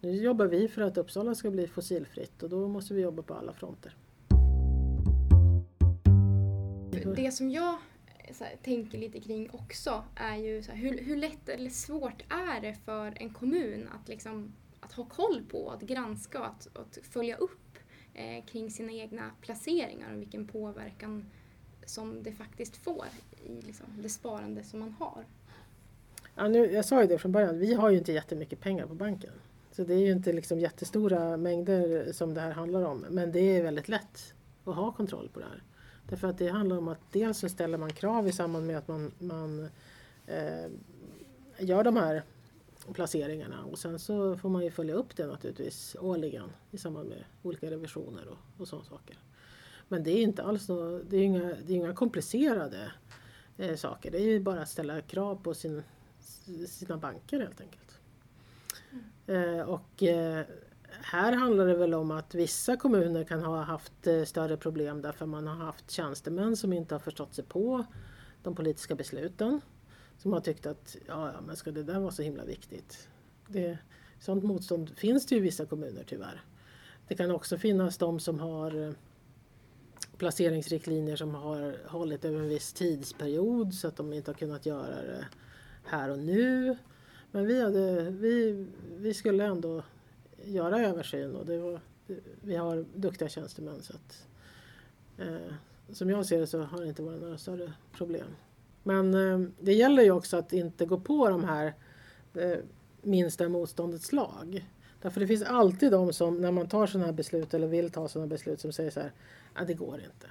nu 0.00 0.10
jobbar 0.10 0.46
vi 0.46 0.68
för 0.68 0.82
att 0.82 0.98
Uppsala 0.98 1.34
ska 1.34 1.50
bli 1.50 1.66
fossilfritt 1.66 2.42
och 2.42 2.50
då 2.50 2.68
måste 2.68 2.94
vi 2.94 3.02
jobba 3.02 3.22
på 3.22 3.34
alla 3.34 3.52
fronter. 3.52 3.96
Det 7.16 7.32
som 7.32 7.50
jag 7.50 7.74
eh, 8.06 8.36
här, 8.40 8.56
tänker 8.62 8.98
lite 8.98 9.20
kring 9.20 9.50
också 9.50 10.04
är 10.14 10.36
ju 10.36 10.62
så 10.62 10.72
här, 10.72 10.78
hur, 10.78 10.98
hur 10.98 11.16
lätt 11.16 11.48
eller 11.48 11.70
svårt 11.70 12.22
är 12.28 12.60
det 12.60 12.74
för 12.74 13.12
en 13.16 13.30
kommun 13.30 13.88
att, 13.94 14.08
liksom, 14.08 14.44
att 14.44 14.63
ha 14.96 15.04
koll 15.04 15.42
på, 15.50 15.70
att 15.70 15.82
granska 15.82 16.40
och 16.40 16.46
att, 16.46 16.76
att 16.76 16.98
följa 17.02 17.36
upp 17.36 17.78
eh, 18.14 18.44
kring 18.44 18.70
sina 18.70 18.92
egna 18.92 19.30
placeringar 19.40 20.14
och 20.14 20.20
vilken 20.20 20.46
påverkan 20.46 21.30
som 21.86 22.22
det 22.22 22.32
faktiskt 22.32 22.76
får 22.76 23.06
i 23.46 23.60
liksom, 23.60 23.86
det 24.02 24.08
sparande 24.08 24.64
som 24.64 24.80
man 24.80 24.92
har. 24.98 25.24
Ja, 26.34 26.48
nu, 26.48 26.72
jag 26.72 26.84
sa 26.84 27.02
ju 27.02 27.08
det 27.08 27.18
från 27.18 27.32
början, 27.32 27.58
vi 27.58 27.74
har 27.74 27.90
ju 27.90 27.98
inte 27.98 28.12
jättemycket 28.12 28.60
pengar 28.60 28.86
på 28.86 28.94
banken. 28.94 29.32
Så 29.72 29.84
det 29.84 29.94
är 29.94 29.98
ju 29.98 30.12
inte 30.12 30.32
liksom 30.32 30.58
jättestora 30.58 31.36
mängder 31.36 32.12
som 32.12 32.34
det 32.34 32.40
här 32.40 32.52
handlar 32.52 32.84
om. 32.84 33.06
Men 33.10 33.32
det 33.32 33.40
är 33.40 33.62
väldigt 33.62 33.88
lätt 33.88 34.34
att 34.64 34.74
ha 34.74 34.92
kontroll 34.92 35.28
på 35.32 35.40
det 35.40 35.46
här. 35.46 35.62
Därför 36.08 36.28
att 36.28 36.38
det 36.38 36.48
handlar 36.48 36.76
om 36.76 36.88
att 36.88 37.12
dels 37.12 37.38
så 37.38 37.48
ställer 37.48 37.78
man 37.78 37.92
krav 37.92 38.28
i 38.28 38.32
samband 38.32 38.66
med 38.66 38.78
att 38.78 38.88
man, 38.88 39.12
man 39.18 39.68
eh, 40.26 40.70
gör 41.58 41.84
de 41.84 41.96
här 41.96 42.22
placeringarna 42.92 43.64
och 43.64 43.78
sen 43.78 43.98
så 43.98 44.36
får 44.36 44.48
man 44.48 44.64
ju 44.64 44.70
följa 44.70 44.94
upp 44.94 45.16
det 45.16 45.26
naturligtvis 45.26 45.96
årligen 46.00 46.50
i 46.70 46.78
samband 46.78 47.08
med 47.08 47.24
olika 47.42 47.70
revisioner 47.70 48.28
och, 48.28 48.60
och 48.60 48.68
sådana 48.68 48.84
saker. 48.84 49.18
Men 49.88 50.02
det 50.02 50.10
är 50.10 50.22
inte 50.22 50.42
alls 50.42 50.68
no, 50.68 50.98
det 50.98 51.16
är 51.16 51.22
inga, 51.22 51.54
det 51.66 51.72
är 51.72 51.76
inga 51.76 51.94
komplicerade 51.94 52.92
eh, 53.56 53.76
saker. 53.76 54.10
Det 54.10 54.18
är 54.18 54.26
ju 54.26 54.40
bara 54.40 54.62
att 54.62 54.68
ställa 54.68 55.00
krav 55.00 55.36
på 55.36 55.54
sin, 55.54 55.82
sina 56.68 56.96
banker 56.96 57.40
helt 57.40 57.60
enkelt. 57.60 58.00
Mm. 59.26 59.58
Eh, 59.58 59.68
och 59.68 60.02
eh, 60.02 60.46
här 61.02 61.32
handlar 61.32 61.66
det 61.66 61.74
väl 61.74 61.94
om 61.94 62.10
att 62.10 62.34
vissa 62.34 62.76
kommuner 62.76 63.24
kan 63.24 63.42
ha 63.42 63.62
haft 63.62 64.06
eh, 64.06 64.24
större 64.24 64.56
problem 64.56 65.02
därför 65.02 65.26
man 65.26 65.46
har 65.46 65.54
haft 65.54 65.90
tjänstemän 65.90 66.56
som 66.56 66.72
inte 66.72 66.94
har 66.94 67.00
förstått 67.00 67.34
sig 67.34 67.44
på 67.44 67.84
de 68.42 68.54
politiska 68.54 68.94
besluten. 68.94 69.60
Som 70.18 70.32
har 70.32 70.40
tyckt 70.40 70.66
att 70.66 70.96
ja, 71.06 71.32
ja 71.32 71.40
men 71.40 71.56
ska 71.56 71.70
det 71.70 71.82
där 71.82 72.00
vara 72.00 72.10
så 72.10 72.22
himla 72.22 72.44
viktigt? 72.44 73.08
Det, 73.48 73.78
sånt 74.20 74.44
motstånd 74.44 74.90
finns 74.96 75.26
det 75.26 75.34
ju 75.34 75.40
i 75.40 75.44
vissa 75.44 75.66
kommuner 75.66 76.04
tyvärr. 76.06 76.44
Det 77.08 77.14
kan 77.14 77.30
också 77.30 77.58
finnas 77.58 77.98
de 77.98 78.20
som 78.20 78.40
har 78.40 78.88
eh, 78.88 78.92
placeringsriktlinjer 80.18 81.16
som 81.16 81.34
har 81.34 81.76
hållit 81.86 82.24
över 82.24 82.38
en 82.38 82.48
viss 82.48 82.72
tidsperiod 82.72 83.74
så 83.74 83.88
att 83.88 83.96
de 83.96 84.12
inte 84.12 84.30
har 84.30 84.36
kunnat 84.36 84.66
göra 84.66 85.02
det 85.02 85.26
här 85.84 86.10
och 86.10 86.18
nu. 86.18 86.76
Men 87.30 87.46
vi, 87.46 87.60
hade, 87.62 88.10
vi, 88.10 88.66
vi 88.96 89.14
skulle 89.14 89.44
ändå 89.44 89.82
göra 90.44 90.80
översyn 90.80 91.36
och 91.36 91.46
det 91.46 91.58
var, 91.58 91.80
vi 92.40 92.56
har 92.56 92.84
duktiga 92.94 93.28
tjänstemän 93.28 93.82
så 93.82 93.92
att 93.92 94.26
eh, 95.18 95.54
som 95.92 96.10
jag 96.10 96.26
ser 96.26 96.40
det 96.40 96.46
så 96.46 96.62
har 96.62 96.80
det 96.80 96.88
inte 96.88 97.02
varit 97.02 97.20
några 97.20 97.38
större 97.38 97.72
problem. 97.92 98.26
Men 98.84 99.14
eh, 99.14 99.48
det 99.60 99.72
gäller 99.72 100.02
ju 100.02 100.10
också 100.10 100.36
att 100.36 100.52
inte 100.52 100.86
gå 100.86 101.00
på 101.00 101.28
de 101.28 101.44
här 101.44 101.74
eh, 102.34 102.58
minsta 103.02 103.48
motståndets 103.48 104.12
lag. 104.12 104.70
Därför 105.02 105.20
det 105.20 105.26
finns 105.26 105.42
alltid 105.42 105.92
de 105.92 106.12
som 106.12 106.40
när 106.40 106.50
man 106.52 106.68
tar 106.68 106.86
sådana 106.86 107.06
här 107.06 107.12
beslut 107.12 107.54
eller 107.54 107.66
vill 107.66 107.90
ta 107.90 108.08
sådana 108.08 108.26
beslut 108.28 108.60
som 108.60 108.72
säger 108.72 108.90
så 108.90 109.00
här, 109.00 109.12
att 109.52 109.66
det 109.66 109.74
går 109.74 109.94
inte. 109.94 110.26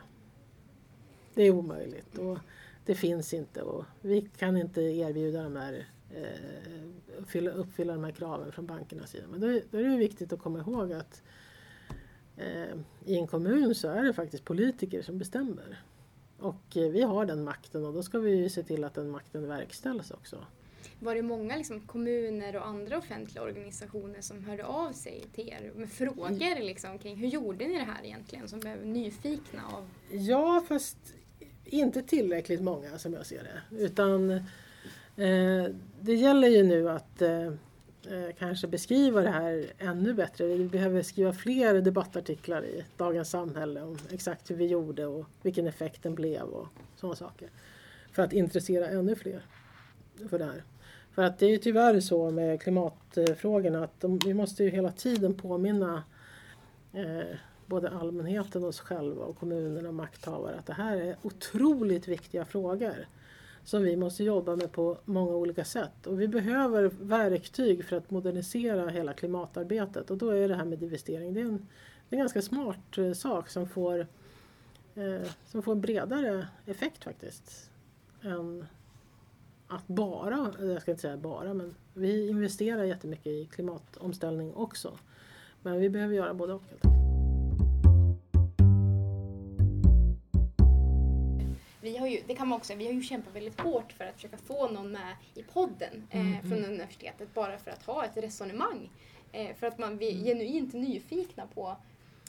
Det 1.34 1.44
är 1.44 1.52
omöjligt 1.52 2.18
och 2.18 2.40
det 2.86 2.96
finns 2.96 3.34
inte 3.34 3.62
och 3.62 3.86
vi 4.02 4.30
kan 4.38 4.58
inte 4.58 4.82
erbjuda 4.82 5.44
de 5.44 5.56
här 5.56 5.88
eh, 6.16 7.20
uppfylla, 7.20 7.52
uppfylla 7.52 7.94
de 7.94 8.04
här 8.04 8.12
kraven 8.12 8.52
från 8.52 8.66
bankernas 8.66 9.10
sida. 9.10 9.26
Men 9.32 9.42
då, 9.42 9.48
då 9.72 9.78
är 9.78 9.84
det 9.84 9.98
viktigt 9.98 10.34
att 10.34 10.40
komma 10.40 10.60
ihåg 10.60 10.94
att 10.94 11.22
eh, 12.38 12.78
i 13.06 13.18
en 13.18 13.28
kommun 13.28 13.76
så 13.76 13.88
är 13.88 14.04
det 14.04 14.14
faktiskt 14.14 14.46
politiker 14.46 15.02
som 15.02 15.18
bestämmer. 15.18 15.84
Och 16.44 16.78
eh, 16.78 16.90
vi 16.90 17.02
har 17.02 17.26
den 17.26 17.44
makten 17.44 17.86
och 17.86 17.94
då 17.94 18.04
ska 18.04 18.20
vi 18.20 18.50
se 18.50 18.64
till 18.64 18.84
att 18.84 18.94
den 18.94 19.10
makten 19.10 19.48
verkställs 19.48 20.12
också. 20.12 20.46
Var 21.00 21.16
det 21.16 21.22
många 21.22 21.56
liksom, 21.56 21.82
kommuner 21.82 22.56
och 22.56 22.68
andra 22.68 22.98
offentliga 22.98 23.44
organisationer 23.44 24.22
som 24.22 24.44
hörde 24.44 24.66
av 24.66 24.92
sig 24.92 25.24
till 25.34 25.50
er 25.50 25.72
med 25.76 25.90
frågor 25.90 26.62
liksom, 26.62 27.00
kring 27.00 27.16
hur 27.16 27.28
gjorde 27.28 27.68
ni 27.68 27.74
det 27.74 27.84
här 27.84 28.06
egentligen? 28.06 28.48
Som 28.48 28.60
blev 28.60 28.86
nyfikna 28.86 29.62
av? 29.74 29.90
Ja, 30.12 30.64
fast 30.68 30.98
inte 31.66 32.02
tillräckligt 32.02 32.62
många 32.62 32.98
som 32.98 33.14
jag 33.14 33.26
ser 33.26 33.44
det. 33.44 33.84
Utan 33.84 34.32
eh, 34.32 35.66
det 36.02 36.14
gäller 36.14 36.48
ju 36.48 36.64
nu 36.64 36.90
att 36.90 37.22
eh, 37.22 37.54
eh, 38.12 38.36
kanske 38.40 38.68
beskriva 38.68 39.22
det 39.22 39.30
här 39.30 39.74
ännu 39.78 40.14
bättre. 40.14 40.46
Vi 40.46 40.66
behöver 40.66 41.02
skriva 41.02 41.34
fler 41.34 41.82
debattartiklar 41.82 42.66
i 42.66 42.86
Dagens 42.98 43.30
Samhälle 43.30 43.82
om 43.82 43.98
exakt 44.12 44.52
hur 44.52 44.56
vi 44.56 44.66
gjorde 44.66 45.06
och 45.06 45.26
vilken 45.42 45.68
effekt 45.68 46.04
den 46.04 46.16
blev 46.16 46.44
och 46.44 46.68
sådana 46.96 47.16
saker. 47.16 47.50
För 48.12 48.24
att 48.24 48.34
intressera 48.34 48.88
ännu 48.88 49.16
fler 49.16 49.42
för 50.30 50.40
det 50.40 50.46
här. 50.46 50.64
För 51.12 51.24
att 51.24 51.40
det 51.40 51.46
är 51.46 51.50
ju 51.50 51.58
tyvärr 51.58 52.00
så 52.00 52.32
med 52.32 52.62
klimatfrågorna 52.62 53.84
att 53.84 54.02
de, 54.02 54.20
vi 54.26 54.34
måste 54.34 54.64
ju 54.64 54.70
hela 54.70 54.92
tiden 54.92 55.34
påminna 55.34 56.04
eh, 56.94 57.36
både 57.66 57.90
allmänheten, 57.90 58.64
oss 58.64 58.80
själva 58.80 59.24
och 59.26 59.38
kommunerna 59.38 59.88
och 59.88 59.96
makthavare 59.96 60.56
att 60.56 60.66
det 60.66 60.74
här 60.74 60.98
är 60.98 61.16
otroligt 61.22 62.08
viktiga 62.08 62.46
frågor 62.46 63.08
som 63.64 63.84
vi 63.84 63.96
måste 63.96 64.24
jobba 64.24 64.56
med 64.56 64.72
på 64.72 64.98
många 65.06 65.32
olika 65.32 65.66
sätt. 65.66 66.08
Och 66.08 66.22
vi 66.22 66.28
behöver 66.28 66.92
verktyg 67.02 67.86
för 67.86 67.96
att 67.96 68.12
modernisera 68.12 68.90
hela 68.90 69.14
klimatarbetet 69.14 70.12
och 70.12 70.18
då 70.18 70.30
är 70.30 70.48
det 70.48 70.56
här 70.56 70.66
med 70.66 70.80
divestering 70.80 71.34
det 71.34 71.42
är 71.42 71.46
en, 71.46 71.68
det 72.10 72.16
är 72.16 72.18
en 72.18 72.20
ganska 72.20 72.42
smart 72.42 72.98
eh, 72.98 73.14
sak 73.14 73.50
som 73.50 73.68
får, 73.68 74.08
eh, 74.96 75.30
som 75.48 75.64
får 75.64 75.72
en 75.72 75.82
bredare 75.82 76.48
effekt 76.66 77.04
faktiskt. 77.04 77.70
Än 78.22 78.66
att 79.68 79.88
bara, 79.88 80.54
jag 80.60 80.82
ska 80.82 80.92
inte 80.92 81.02
säga 81.02 81.18
bara, 81.18 81.54
men 81.54 81.76
vi 81.94 82.30
investerar 82.30 82.84
jättemycket 82.84 83.28
i 83.28 83.46
klimatomställning 83.46 84.54
också. 84.54 84.98
Men 85.62 85.80
vi 85.80 85.90
behöver 85.90 86.16
göra 86.16 86.34
både 86.34 86.54
och. 86.54 86.64
Helt 86.70 86.86
enkelt. 86.86 87.13
Vi 91.84 91.98
har 91.98 92.08
ju, 92.08 92.22
det 92.28 92.36
kan 92.36 92.48
man 92.48 92.58
också 92.58 92.76
vi 92.76 92.86
har 92.86 92.94
ju 92.94 93.04
kämpat 93.04 93.36
väldigt 93.36 93.60
hårt 93.60 93.92
för 93.94 94.06
att 94.06 94.16
försöka 94.16 94.38
få 94.38 94.70
någon 94.70 94.92
med 94.92 95.16
i 95.36 95.44
podden 95.44 96.08
eh, 96.10 96.22
Mhm. 96.22 96.50
från 96.50 96.66
universitetet 96.66 97.34
bara 97.34 97.58
för 97.58 97.72
att 97.72 97.84
ha 97.84 98.06
ett 98.06 98.18
resonemang. 98.18 98.90
Eh, 99.32 99.56
för 99.56 99.68
att 99.68 99.78
man 99.78 99.98
vi 99.98 100.08
är 100.08 100.12
Mm. 100.12 100.24
genuint 100.26 100.74
nyfikna 100.74 101.48
på, 101.54 101.78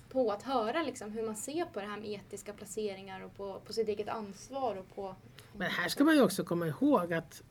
på 0.08 0.32
att 0.32 0.42
höra 0.42 0.82
liksom, 0.82 1.11
hur 1.12 1.23
man 1.23 1.37
ser 1.37 1.64
på 1.64 1.80
det 1.80 1.87
här 1.87 1.96
med 2.00 2.08
etiska 2.11 2.52
placeringar 2.52 3.20
och 3.25 3.37
på, 3.37 3.61
på 3.66 3.73
sitt 3.73 3.88
eget 3.88 4.08
ansvar 4.08 4.76
och 4.76 4.94
på 4.94 5.14
Men 5.56 5.70
här 5.70 5.88
ska 5.88 6.04
man 6.04 6.14
ju 6.14 6.23
också 6.23 6.44
komma 6.44 6.66
ihåg 6.66 7.12
att 7.12 7.42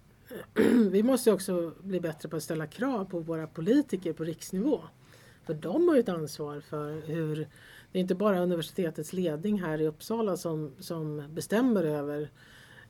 vi 0.92 1.04
måste 1.04 1.32
också 1.32 1.74
bli 1.80 2.00
bättre 2.00 2.30
på 2.30 2.36
att 2.36 2.44
ställa 2.44 2.68
krav 2.68 3.06
på 3.06 3.20
våra 3.20 3.48
politiker 3.48 4.14
på 4.14 4.24
riksnivå. 4.24 4.82
För 5.46 5.54
de 5.54 5.88
har 5.88 5.96
ju 5.96 6.02
ett 6.02 6.10
ansvar 6.10 6.62
för 6.62 7.02
hur, 7.02 7.48
det 7.94 8.00
är 8.00 8.02
inte 8.02 8.16
bara 8.16 8.40
universitetets 8.40 9.14
ledning 9.14 9.62
här 9.62 9.82
i 9.82 9.88
Uppsala 9.88 10.38
som, 10.38 10.76
som 10.80 11.24
bestämmer 11.30 11.84
över 11.84 12.30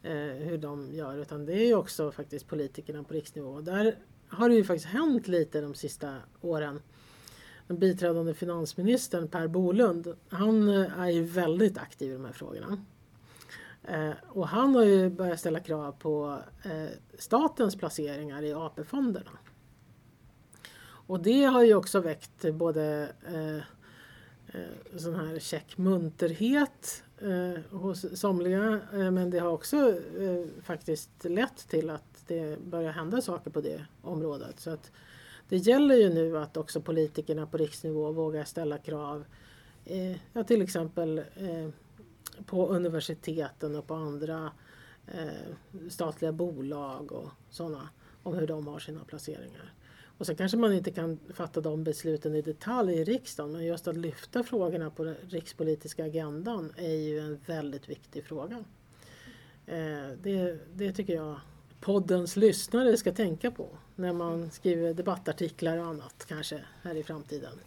eh, 0.04 0.14
hur 0.48 0.58
de 0.58 0.94
gör 0.94 1.18
utan 1.18 1.46
det 1.46 1.54
är 1.54 1.66
ju 1.66 1.76
också 1.76 2.12
faktiskt 2.12 2.48
politikerna 2.48 3.04
på 3.04 3.14
riksnivå. 3.14 3.62
Där 3.62 3.98
har 4.28 4.50
det 4.50 4.56
ju 4.56 4.64
faktiskt 4.64 4.86
hänt 4.86 5.28
lite 5.28 5.62
de 5.62 5.74
sista 5.74 6.16
åren. 6.42 6.82
Den 7.68 7.80
biträdande 7.80 8.34
finansministern 8.34 9.28
Per 9.28 9.48
Bolund, 9.48 10.14
han 10.30 10.70
eh, 10.70 11.00
är 11.00 11.10
ju 11.10 11.24
väldigt 11.24 11.78
aktiv 11.78 12.12
i 12.12 12.14
de 12.14 12.26
här 12.26 12.34
frågorna. 12.34 12.78
Eh, 13.84 14.12
och 14.28 14.48
han 14.48 14.76
har 14.76 14.84
ju 14.84 15.10
börjat 15.10 15.40
ställa 15.40 15.60
krav 15.60 15.92
på 15.92 16.40
eh, 16.64 16.90
statens 17.18 17.76
placeringar 17.76 18.44
i 18.44 18.54
AP-fonderna. 18.54 19.32
Och 20.86 21.20
det 21.20 21.44
har 21.44 21.64
ju 21.64 21.76
också 21.76 22.00
väckt 22.00 22.54
både 22.54 23.12
eh, 23.28 23.64
eh, 24.54 24.98
sån 24.98 25.16
här 25.16 25.40
käck 25.40 25.78
munterhet 25.78 27.04
eh, 27.22 27.80
hos 27.80 28.20
somliga 28.20 28.80
eh, 28.94 29.12
men 29.12 29.30
det 29.30 29.40
har 29.40 29.50
också 29.50 29.78
eh, 30.20 30.46
faktiskt 30.64 31.10
lett 31.24 31.68
till 31.70 31.90
att 31.90 32.24
det 32.28 32.60
börjar 32.60 32.92
hända 32.92 33.22
saker 33.22 33.52
på 33.52 33.62
det 33.62 33.86
området. 34.02 34.60
Så 34.60 34.70
att 34.70 34.92
det 35.50 35.58
gäller 35.58 35.96
ju 35.96 36.10
nu 36.10 36.38
att 36.38 36.58
också 36.58 36.82
politikerna 36.82 37.48
på 37.48 37.58
riksnivå 37.58 38.12
vågar 38.12 38.44
ställa 38.44 38.78
krav 38.78 39.26
eh, 39.86 40.18
ja, 40.34 40.44
till 40.44 40.62
exempel 40.62 41.18
eh, 41.18 41.70
på 42.46 42.68
universiteten 42.68 43.76
och 43.76 43.88
på 43.88 43.94
andra 43.94 44.52
statliga 45.90 46.32
bolag 46.32 47.12
och 47.12 47.30
sådana 47.50 47.90
om 48.24 48.34
hur 48.34 48.48
de 48.48 48.68
har 48.68 48.80
sina 48.80 49.04
placeringar. 49.04 49.74
Och 50.24 50.28
sen 50.28 50.36
kanske 50.36 50.58
man 50.58 50.74
inte 50.74 50.92
kan 50.92 51.20
fatta 51.34 51.62
de 51.62 51.84
besluten 51.84 52.36
i 52.36 52.42
detalj 52.42 52.94
i 52.94 53.04
riksdagen 53.04 53.52
men 53.52 53.66
just 53.66 53.88
att 53.88 53.98
lyfta 53.98 54.44
frågorna 54.44 54.90
på 54.90 55.04
den 55.04 55.16
rikspolitiska 55.30 56.06
agendan 56.06 56.74
är 56.78 56.96
ju 56.96 57.20
en 57.20 57.40
väldigt 57.46 57.90
viktig 57.90 58.26
fråga. 58.26 58.64
Eh, 59.66 60.08
det, 60.22 60.58
det 60.74 60.92
tycker 60.92 61.16
jag 61.16 61.40
poddens 61.80 62.36
lyssnare 62.36 62.98
ska 62.98 63.12
tänka 63.12 63.52
på 63.52 63.68
när 63.96 64.14
man 64.14 64.52
skriver 64.52 64.94
debattartiklar 64.94 65.78
och 65.78 65.86
annat 65.86 66.26
kanske 66.28 66.60
här 66.82 66.96
i 66.96 67.04
framtiden. 67.04 67.60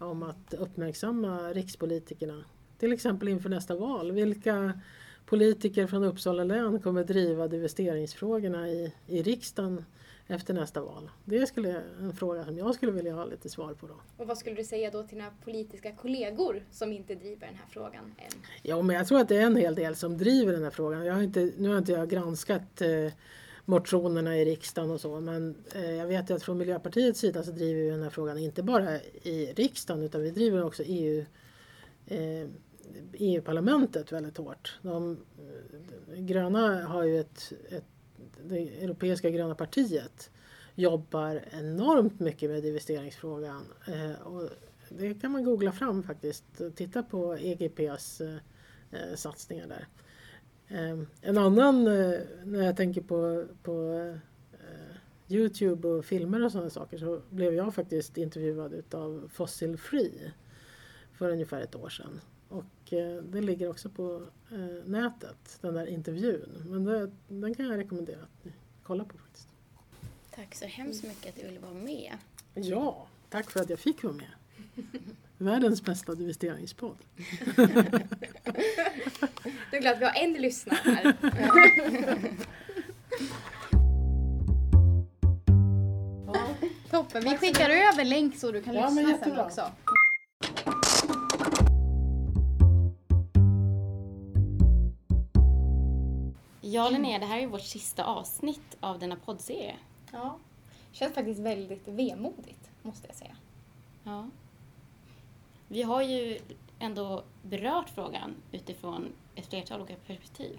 Om 0.00 0.22
att 0.22 0.54
uppmärksamma 0.54 1.52
rikspolitikerna 1.52 2.44
till 2.78 2.92
exempel 2.92 3.28
inför 3.28 3.48
nästa 3.48 3.74
val. 3.74 4.12
Vilka 4.12 4.80
politiker 5.26 5.86
från 5.86 6.04
Uppsala 6.04 6.44
län 6.44 6.80
kommer 6.80 7.04
driva 7.04 7.44
investeringsfrågorna 7.44 8.68
i, 8.68 8.92
i 9.06 9.22
riksdagen 9.22 9.84
efter 10.28 10.54
nästa 10.54 10.80
val? 10.80 11.10
Det 11.24 11.46
skulle 11.46 11.82
en 12.00 12.12
fråga 12.12 12.44
som 12.44 12.58
jag 12.58 12.74
skulle 12.74 12.92
vilja 12.92 13.14
ha 13.14 13.24
lite 13.24 13.48
svar 13.48 13.74
på 13.74 13.86
då. 13.86 13.94
Och 14.16 14.26
vad 14.26 14.38
skulle 14.38 14.56
du 14.56 14.64
säga 14.64 14.90
då 14.90 15.02
till 15.02 15.18
dina 15.18 15.30
politiska 15.44 15.92
kollegor 15.92 16.64
som 16.70 16.92
inte 16.92 17.14
driver 17.14 17.46
den 17.46 17.56
här 17.56 17.66
frågan 17.70 18.04
än? 18.18 18.42
Ja, 18.62 18.82
men 18.82 18.96
jag 18.96 19.06
tror 19.06 19.20
att 19.20 19.28
det 19.28 19.36
är 19.36 19.46
en 19.46 19.56
hel 19.56 19.74
del 19.74 19.96
som 19.96 20.18
driver 20.18 20.52
den 20.52 20.62
här 20.62 20.70
frågan. 20.70 21.04
Jag 21.04 21.14
har 21.14 21.22
inte, 21.22 21.52
nu 21.58 21.68
har 21.68 21.78
inte 21.78 21.92
jag 21.92 22.08
granskat 22.08 22.80
eh, 22.80 23.12
motionerna 23.64 24.38
i 24.38 24.44
riksdagen 24.44 24.90
och 24.90 25.00
så, 25.00 25.20
men 25.20 25.54
eh, 25.74 25.90
jag 25.90 26.06
vet 26.06 26.30
att 26.30 26.42
från 26.42 26.58
Miljöpartiets 26.58 27.20
sida 27.20 27.42
så 27.42 27.50
driver 27.50 27.80
vi 27.82 27.90
den 27.90 28.02
här 28.02 28.10
frågan 28.10 28.38
inte 28.38 28.62
bara 28.62 29.00
i 29.22 29.52
riksdagen 29.56 30.02
utan 30.02 30.22
vi 30.22 30.30
driver 30.30 30.64
också 30.64 30.82
EU 30.86 31.24
eh, 32.06 32.48
EU-parlamentet 33.12 34.12
väldigt 34.12 34.36
hårt. 34.36 34.78
De, 34.82 35.18
de 36.06 36.26
gröna 36.26 36.82
har 36.86 37.02
ju 37.02 37.20
ett, 37.20 37.52
ett, 37.68 37.84
det 38.44 38.84
europeiska 38.84 39.30
gröna 39.30 39.54
partiet 39.54 40.30
jobbar 40.74 41.44
enormt 41.50 42.20
mycket 42.20 42.50
med 42.50 42.64
investeringsfrågan. 42.64 43.64
Eh, 43.86 44.26
och 44.26 44.48
det 44.88 45.14
kan 45.14 45.32
man 45.32 45.44
googla 45.44 45.72
fram 45.72 46.02
faktiskt. 46.02 46.44
Titta 46.74 47.02
på 47.02 47.36
EGPs 47.38 48.20
eh, 48.20 49.14
satsningar 49.14 49.66
där. 49.66 49.86
Eh, 50.68 50.98
en 51.20 51.38
annan, 51.38 51.84
när 51.84 52.64
jag 52.64 52.76
tänker 52.76 53.00
på, 53.00 53.44
på 53.62 54.14
Youtube 55.28 55.88
och 55.88 56.04
filmer 56.04 56.44
och 56.44 56.52
sådana 56.52 56.70
saker 56.70 56.98
så 56.98 57.20
blev 57.30 57.54
jag 57.54 57.74
faktiskt 57.74 58.18
intervjuad 58.18 58.72
utav 58.72 59.28
Fossil 59.32 59.76
Free 59.76 60.32
för 61.12 61.30
ungefär 61.30 61.60
ett 61.60 61.74
år 61.74 61.88
sedan. 61.88 62.20
Och 62.48 62.92
eh, 62.92 63.22
det 63.22 63.40
ligger 63.40 63.70
också 63.70 63.88
på 63.88 64.22
eh, 64.52 64.84
nätet, 64.86 65.58
den 65.60 65.74
där 65.74 65.86
intervjun. 65.86 66.62
Men 66.66 66.84
det, 66.84 67.10
den 67.28 67.54
kan 67.54 67.66
jag 67.66 67.78
rekommendera 67.78 68.22
att 68.22 68.44
ni 68.44 68.52
kollar 68.82 69.04
på 69.04 69.18
faktiskt. 69.18 69.48
Tack 70.34 70.54
så 70.54 70.64
hemskt 70.64 71.04
mycket 71.04 71.28
att 71.28 71.40
du 71.40 71.46
ville 71.46 71.60
vara 71.60 71.74
med. 71.74 72.12
Ja, 72.54 73.06
tack 73.30 73.50
för 73.50 73.60
att 73.60 73.70
jag 73.70 73.78
fick 73.78 74.02
vara 74.02 74.14
med. 74.14 74.30
Världens 75.38 75.82
bästa 75.82 76.12
investeringspodd. 76.12 76.96
Jag 79.70 79.78
är 79.78 79.80
glad 79.80 79.94
att 79.94 80.00
vi 80.00 80.04
har 80.04 80.14
en 80.14 80.32
lyssnare 80.32 80.78
här. 80.84 81.16
Toppen, 86.90 87.22
vi 87.24 87.36
skickar 87.36 87.70
över 87.70 88.04
länk 88.04 88.36
så 88.38 88.52
du 88.52 88.62
kan 88.62 88.74
Ja, 88.74 88.90
lyssna 88.90 89.18
sen 89.18 89.38
också. 89.38 89.70
Ja 96.76 96.90
Linnea, 96.90 97.18
det 97.18 97.26
här 97.26 97.38
är 97.38 97.46
vårt 97.46 97.62
sista 97.62 98.04
avsnitt 98.04 98.76
av 98.80 98.98
denna 98.98 99.16
poddserie. 99.16 99.76
Ja. 100.12 100.38
Känns 100.92 101.14
faktiskt 101.14 101.40
väldigt 101.40 101.88
vemodigt, 101.88 102.70
måste 102.82 103.06
jag 103.06 103.16
säga. 103.16 103.36
Ja. 104.04 104.28
Vi 105.68 105.82
har 105.82 106.02
ju 106.02 106.38
ändå 106.78 107.22
berört 107.42 107.88
frågan 107.88 108.34
utifrån 108.52 109.12
ett 109.34 109.46
flertal 109.46 109.80
olika 109.80 109.96
perspektiv. 109.96 110.58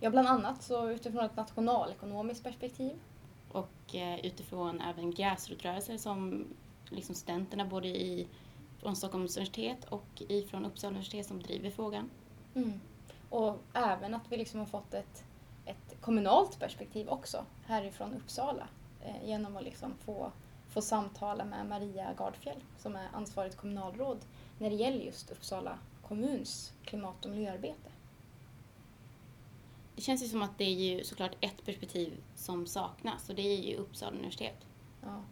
Ja, 0.00 0.10
bland 0.10 0.28
annat 0.28 0.62
så 0.62 0.90
utifrån 0.90 1.24
ett 1.24 1.36
nationalekonomiskt 1.36 2.44
perspektiv. 2.44 2.96
Och 3.52 3.94
eh, 3.94 4.26
utifrån 4.26 4.80
även 4.80 5.10
gräsrotrörelser 5.10 5.98
som 5.98 6.46
liksom 6.90 7.14
studenterna 7.14 7.64
både 7.64 7.88
i, 7.88 8.26
från 8.78 8.96
Stockholms 8.96 9.36
universitet 9.36 9.84
och 9.84 10.22
ifrån 10.28 10.64
Uppsala 10.64 10.90
universitet 10.90 11.26
som 11.26 11.42
driver 11.42 11.70
frågan. 11.70 12.10
Mm. 12.54 12.80
Och 13.30 13.58
även 13.72 14.14
att 14.14 14.32
vi 14.32 14.36
liksom 14.36 14.60
har 14.60 14.66
fått 14.66 14.94
ett, 14.94 15.24
ett 15.64 16.00
kommunalt 16.00 16.58
perspektiv 16.58 17.08
också 17.08 17.44
härifrån 17.66 18.14
Uppsala 18.14 18.68
eh, 19.04 19.28
genom 19.28 19.56
att 19.56 19.64
liksom 19.64 19.94
få, 20.04 20.32
få 20.68 20.82
samtala 20.82 21.44
med 21.44 21.66
Maria 21.66 22.14
Gardfjell 22.18 22.64
som 22.78 22.96
är 22.96 23.08
ansvarigt 23.12 23.56
kommunalråd 23.56 24.18
när 24.58 24.70
det 24.70 24.76
gäller 24.76 25.04
just 25.04 25.30
Uppsala 25.30 25.78
kommuns 26.02 26.72
klimat 26.84 27.24
och 27.24 27.30
miljöarbete. 27.30 27.90
det 29.96 30.02
känns 30.02 30.22
ju 30.24 30.28
som 30.28 30.42
att 30.42 30.58
det 30.58 30.64
är 30.64 30.94
ju 30.94 31.04
såklart 31.04 31.36
ett 31.40 31.64
perspektiv 31.64 32.22
som 32.34 32.66
saknas 32.66 33.28
och 33.28 33.34
det 33.34 33.42
är 33.42 33.56
ju 33.56 33.76
Uppsala 33.76 34.12
universitet. 34.12 34.66
Ja. 35.02 35.22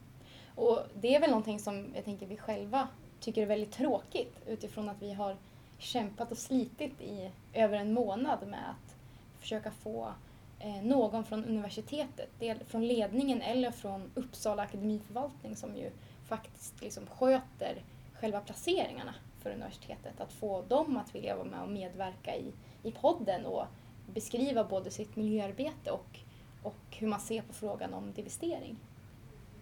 Och 0.54 0.80
det 0.94 1.14
är 1.14 1.20
väl 1.20 1.30
någonting 1.30 1.58
som 1.58 1.92
jag 1.94 2.04
tänker 2.04 2.26
vi 2.26 2.36
själva 2.36 2.88
tycker 3.20 3.42
är 3.42 3.46
väldigt 3.46 3.72
tråkigt 3.72 4.40
utifrån 4.46 4.88
att 4.88 5.02
vi 5.02 5.12
har 5.12 5.36
kämpat 5.78 6.30
och 6.30 6.38
slitit 6.38 7.00
i 7.00 7.30
över 7.52 7.78
en 7.78 7.92
månad 7.92 8.46
med 8.48 8.70
att 8.70 8.96
försöka 9.40 9.70
få 9.70 10.12
eh, 10.58 10.82
någon 10.82 11.24
från 11.24 11.44
universitetet, 11.44 12.28
del 12.38 12.58
från 12.66 12.86
ledningen 12.86 13.42
eller 13.42 13.70
från 13.70 14.10
Uppsala 14.14 14.62
akademiförvaltning 14.62 15.56
som 15.56 15.76
ju 15.76 15.90
faktiskt 16.28 16.82
liksom 16.82 17.06
sköter 17.06 17.82
själva 18.14 18.40
placeringarna 18.40 19.14
för 19.42 19.50
universitetet, 19.50 20.20
att 20.20 20.32
få 20.32 20.62
dem 20.62 20.96
att 20.96 21.14
vilja 21.14 21.36
vara 21.36 21.46
med 21.46 21.62
och 21.62 21.68
medverka 21.68 22.36
i, 22.36 22.52
i 22.82 22.90
podden 22.90 23.46
och 23.46 23.64
beskriva 24.14 24.64
både 24.64 24.90
sitt 24.90 25.16
miljöarbete 25.16 25.90
och, 25.90 26.18
och 26.62 26.96
hur 26.96 27.06
man 27.08 27.20
ser 27.20 27.42
på 27.42 27.52
frågan 27.52 27.94
om 27.94 28.12
divestering. 28.12 28.76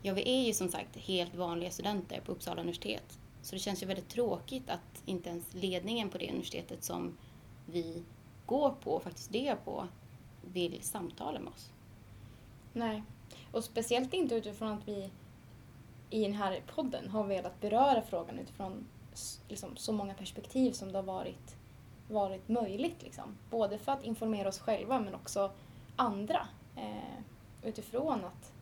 Ja, 0.03 0.15
vi 0.15 0.31
är 0.31 0.47
ju 0.47 0.53
som 0.53 0.69
sagt 0.69 0.97
helt 0.97 1.35
vanliga 1.35 1.71
studenter 1.71 2.21
på 2.21 2.33
Uppsala 2.33 2.61
universitet. 2.61 3.19
Så 3.43 3.55
det 3.55 3.59
känns 3.59 3.83
ju 3.83 3.87
väldigt 3.87 4.09
tråkigt 4.09 4.71
att 4.71 5.03
inte 5.07 5.31
ens 5.31 5.55
ledningen 5.55 6.09
på 6.09 6.19
det 6.19 6.29
universitetet 6.29 6.85
som 6.85 7.19
vi 7.67 8.03
går 8.47 8.71
på 8.71 8.91
och 8.91 9.03
faktiskt 9.03 9.33
det 9.33 9.57
på 9.65 9.89
vill 10.53 10.83
samtala 10.83 11.41
med 11.41 11.53
oss. 11.53 11.71
Nej, 12.73 13.03
och 13.53 13.65
speciellt 13.65 14.15
inte 14.15 14.35
utifrån 14.35 14.69
att 14.69 14.89
vi 14.89 15.11
i 16.11 16.23
den 16.23 16.35
här 16.35 16.63
podden 16.75 17.09
har 17.09 17.25
velat 17.25 17.61
beröra 17.61 18.03
frågan 18.03 18.39
utifrån 18.39 18.87
liksom, 19.49 19.77
så 19.77 19.93
många 19.93 20.15
perspektiv 20.15 20.73
som 20.73 20.93
det 20.93 20.99
har 20.99 21.03
varit, 21.03 21.57
varit 22.09 22.49
möjligt. 22.49 23.03
Liksom. 23.03 23.37
Både 23.51 23.79
för 23.79 23.93
att 23.93 24.05
informera 24.05 24.49
oss 24.49 24.59
själva 24.59 25.01
men 25.01 25.15
också 25.15 25.51
andra. 25.97 26.49
Eh, 26.77 27.23
utifrån 27.63 28.25
att, 28.25 28.53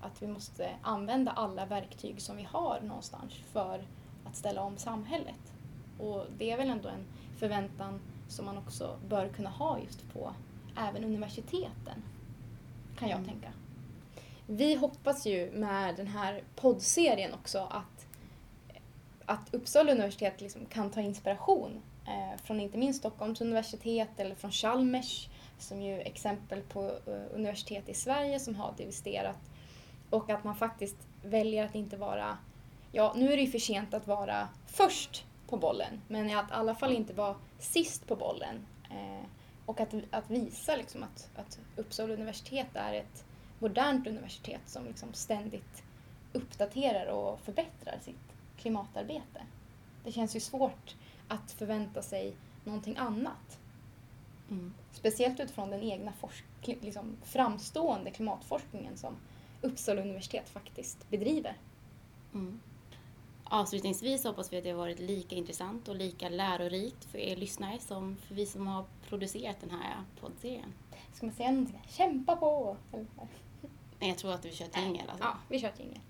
att 0.00 0.22
vi 0.22 0.26
måste 0.26 0.70
använda 0.82 1.30
alla 1.30 1.66
verktyg 1.66 2.22
som 2.22 2.36
vi 2.36 2.42
har 2.42 2.80
någonstans 2.80 3.32
för 3.52 3.84
att 4.30 4.36
ställa 4.36 4.62
om 4.62 4.76
samhället. 4.76 5.52
Och 5.98 6.24
det 6.38 6.50
är 6.50 6.56
väl 6.56 6.70
ändå 6.70 6.88
en 6.88 7.04
förväntan 7.38 8.00
som 8.28 8.44
man 8.44 8.58
också 8.58 8.98
bör 9.08 9.28
kunna 9.28 9.50
ha 9.50 9.78
just 9.78 10.12
på 10.12 10.34
även 10.76 11.04
universiteten, 11.04 12.02
kan 12.98 13.08
jag 13.08 13.18
mm. 13.18 13.28
tänka. 13.28 13.48
Vi 14.46 14.74
hoppas 14.74 15.26
ju 15.26 15.50
med 15.50 15.96
den 15.96 16.06
här 16.06 16.42
poddserien 16.56 17.34
också 17.34 17.58
att, 17.70 18.06
att 19.24 19.54
Uppsala 19.54 19.92
universitet 19.92 20.40
liksom 20.40 20.66
kan 20.66 20.90
ta 20.90 21.00
inspiration 21.00 21.82
eh, 22.06 22.40
från 22.42 22.60
inte 22.60 22.78
minst 22.78 22.98
Stockholms 22.98 23.40
universitet 23.40 24.08
eller 24.16 24.34
från 24.34 24.50
Chalmers 24.50 25.28
som 25.58 25.82
ju 25.82 25.94
är 25.94 26.06
exempel 26.06 26.62
på 26.62 26.82
uh, 26.82 27.22
universitet 27.34 27.88
i 27.88 27.94
Sverige 27.94 28.40
som 28.40 28.54
har 28.54 28.74
divesterat 28.76 29.38
och 30.10 30.30
att 30.30 30.44
man 30.44 30.56
faktiskt 30.56 30.96
väljer 31.22 31.64
att 31.64 31.74
inte 31.74 31.96
vara, 31.96 32.38
ja 32.92 33.12
nu 33.16 33.32
är 33.32 33.36
det 33.36 33.42
ju 33.42 33.50
för 33.50 33.58
sent 33.58 33.94
att 33.94 34.06
vara 34.06 34.48
först 34.66 35.24
på 35.48 35.56
bollen, 35.56 36.00
men 36.08 36.36
att 36.36 36.50
i 36.50 36.54
alla 36.54 36.74
fall 36.74 36.92
inte 36.92 37.12
vara 37.12 37.36
sist 37.58 38.06
på 38.06 38.16
bollen. 38.16 38.66
Eh, 38.90 39.26
och 39.66 39.80
att, 39.80 39.94
att 40.10 40.30
visa 40.30 40.76
liksom 40.76 41.02
att, 41.02 41.30
att 41.36 41.58
Uppsala 41.76 42.14
universitet 42.14 42.68
är 42.74 42.92
ett 42.92 43.24
modernt 43.58 44.06
universitet 44.06 44.60
som 44.66 44.84
liksom 44.84 45.12
ständigt 45.12 45.82
uppdaterar 46.32 47.06
och 47.06 47.40
förbättrar 47.40 47.98
sitt 48.02 48.34
klimatarbete. 48.56 49.42
Det 50.04 50.12
känns 50.12 50.36
ju 50.36 50.40
svårt 50.40 50.96
att 51.28 51.50
förvänta 51.50 52.02
sig 52.02 52.36
någonting 52.64 52.96
annat. 52.96 53.60
Mm. 54.50 54.74
Speciellt 54.92 55.40
utifrån 55.40 55.70
den 55.70 55.82
egna 55.82 56.12
liksom 56.62 57.16
framstående 57.24 58.10
klimatforskningen 58.10 58.96
som 58.96 59.16
Uppsala 59.62 60.02
universitet 60.02 60.48
faktiskt 60.48 61.10
bedriver. 61.10 61.56
Mm. 62.34 62.60
Avslutningsvis 63.50 64.24
hoppas 64.24 64.52
vi 64.52 64.58
att 64.58 64.64
det 64.64 64.70
har 64.70 64.76
varit 64.76 65.00
lika 65.00 65.36
intressant 65.36 65.88
och 65.88 65.96
lika 65.96 66.28
lärorikt 66.28 67.04
för 67.04 67.18
er 67.18 67.36
lyssnare 67.36 67.78
som 67.78 68.16
för 68.16 68.34
vi 68.34 68.46
som 68.46 68.66
har 68.66 68.84
producerat 69.08 69.56
den 69.60 69.70
här 69.70 70.04
poddserien. 70.20 70.74
Ska 71.12 71.26
man 71.26 71.34
säga 71.34 71.50
någonting? 71.50 71.82
Kämpa 71.88 72.36
på! 72.36 72.76
Nej, 73.98 74.08
jag 74.08 74.18
tror 74.18 74.32
att 74.32 74.42
du 74.42 74.50
kör 74.50 74.68
jingel. 74.76 75.08
Alltså. 75.08 75.24
Ja, 75.24 75.36
vi 75.48 75.60
kör 75.60 75.72
jingel. 75.78 76.00